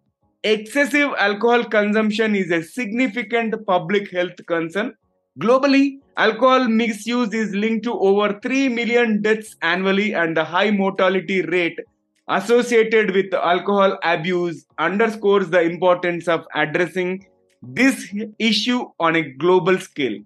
Excessive 0.43 1.11
alcohol 1.17 1.63
consumption 1.65 2.35
is 2.35 2.51
a 2.51 2.63
significant 2.63 3.55
public 3.65 4.11
health 4.11 4.45
concern. 4.47 4.95
Globally, 5.39 5.99
alcohol 6.17 6.67
misuse 6.67 7.33
is 7.33 7.53
linked 7.53 7.83
to 7.83 7.93
over 7.93 8.39
3 8.41 8.69
million 8.69 9.21
deaths 9.21 9.55
annually, 9.61 10.13
and 10.13 10.35
the 10.35 10.43
high 10.43 10.71
mortality 10.71 11.41
rate 11.43 11.79
associated 12.29 13.13
with 13.13 13.33
alcohol 13.33 13.97
abuse 14.03 14.65
underscores 14.79 15.49
the 15.49 15.61
importance 15.61 16.27
of 16.27 16.45
addressing 16.55 17.25
this 17.61 18.13
issue 18.39 18.85
on 18.99 19.15
a 19.15 19.21
global 19.21 19.77
scale. 19.77 20.17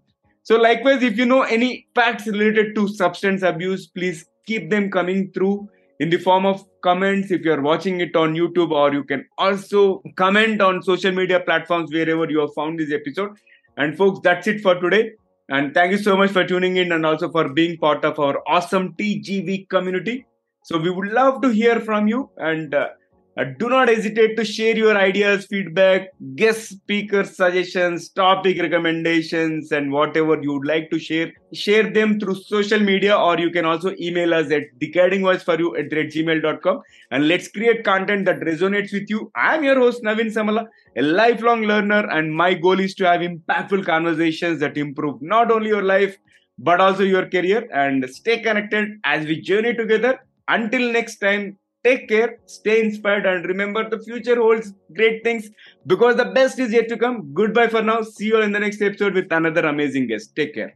So, 0.44 0.58
likewise, 0.58 1.04
if 1.04 1.18
you 1.18 1.26
know 1.26 1.44
any 1.44 1.88
facts 1.94 2.26
related 2.26 2.74
to 2.76 2.88
substance 2.88 3.44
abuse, 3.44 3.88
please 3.88 4.26
keep 4.48 4.70
them 4.70 4.90
coming 4.90 5.32
through 5.32 5.70
in 6.00 6.10
the 6.10 6.18
form 6.18 6.48
of 6.48 6.66
comments 6.82 7.30
if 7.30 7.42
you're 7.42 7.62
watching 7.62 8.02
it 8.02 8.16
on 8.16 8.34
YouTube, 8.34 8.72
or 8.72 8.92
you 8.92 9.04
can 9.04 9.26
also 9.38 10.02
comment 10.16 10.60
on 10.60 10.82
social 10.82 11.12
media 11.12 11.40
platforms 11.40 11.92
wherever 11.94 12.28
you 12.30 12.40
have 12.40 12.54
found 12.56 12.80
this 12.80 12.92
episode. 12.92 13.38
And, 13.78 13.96
folks, 13.96 14.20
that's 14.24 14.48
it 14.48 14.62
for 14.62 14.76
today. 14.76 15.12
And 15.50 15.74
thank 15.74 15.92
you 15.92 15.98
so 15.98 16.18
much 16.18 16.32
for 16.32 16.44
tuning 16.46 16.78
in 16.78 16.92
and 16.92 17.06
also 17.06 17.32
for 17.32 17.50
being 17.50 17.78
part 17.78 18.04
of 18.04 18.20
our 18.20 18.42
awesome 18.48 18.94
TGV 18.94 19.70
community. 19.70 20.26
So, 20.64 20.80
we 20.80 20.90
would 20.90 21.10
love 21.10 21.42
to 21.44 21.50
hear 21.50 21.80
from 21.80 22.08
you 22.08 22.32
and 22.38 22.74
uh, 22.74 22.88
uh, 23.38 23.46
do 23.60 23.70
not 23.70 23.88
hesitate 23.88 24.36
to 24.36 24.44
share 24.44 24.76
your 24.76 24.98
ideas, 24.98 25.46
feedback, 25.46 26.10
guest 26.36 26.68
speaker 26.68 27.24
suggestions, 27.24 28.10
topic 28.10 28.60
recommendations, 28.60 29.72
and 29.72 29.92
whatever 29.92 30.38
you 30.42 30.54
would 30.54 30.68
like 30.68 30.90
to 30.92 31.00
share. 31.00 31.32
Share 31.54 31.90
them 31.90 32.20
through 32.20 32.36
social 32.36 32.80
media, 32.80 33.18
or 33.18 33.40
you 33.40 33.50
can 33.50 33.64
also 33.66 33.94
email 34.00 34.34
us 34.34 34.52
at 34.52 34.64
decadingvoiceforyou 34.80 35.80
at 35.80 35.90
gmail.com. 35.90 36.82
And 37.12 37.28
let's 37.30 37.48
create 37.48 37.86
content 37.86 38.26
that 38.26 38.42
resonates 38.42 38.92
with 38.92 39.10
you. 39.10 39.32
I'm 39.36 39.64
your 39.64 39.80
host, 39.80 40.04
Naveen 40.04 40.34
Samala, 40.34 40.68
a 40.98 41.02
lifelong 41.02 41.62
learner, 41.64 42.10
and 42.10 42.36
my 42.36 42.54
goal 42.54 42.80
is 42.82 42.94
to 42.96 43.08
have 43.08 43.22
impactful 43.22 43.86
conversations 43.86 44.60
that 44.60 44.78
improve 44.78 45.22
not 45.22 45.52
only 45.52 45.70
your 45.70 45.84
life, 45.84 46.18
but 46.58 46.82
also 46.82 47.04
your 47.04 47.28
career. 47.30 47.68
And 47.74 48.08
stay 48.10 48.40
connected 48.42 48.90
as 49.06 49.26
we 49.26 49.40
journey 49.40 49.74
together. 49.74 50.20
Until 50.50 50.92
next 50.92 51.20
time, 51.20 51.58
Take 51.84 52.10
care, 52.10 52.38
stay 52.46 52.80
inspired, 52.82 53.26
and 53.26 53.46
remember 53.46 53.88
the 53.90 54.00
future 54.00 54.36
holds 54.36 54.74
great 54.96 55.24
things 55.24 55.50
because 55.88 56.16
the 56.16 56.26
best 56.26 56.60
is 56.60 56.72
yet 56.72 56.88
to 56.90 56.98
come. 56.98 57.34
Goodbye 57.34 57.68
for 57.70 57.82
now. 57.82 58.02
See 58.04 58.26
you 58.28 58.36
all 58.38 58.44
in 58.44 58.52
the 58.52 58.60
next 58.60 58.82
episode 58.82 59.14
with 59.16 59.32
another 59.32 59.66
amazing 59.66 60.08
guest. 60.08 60.36
Take 60.36 60.54
care. 60.56 60.76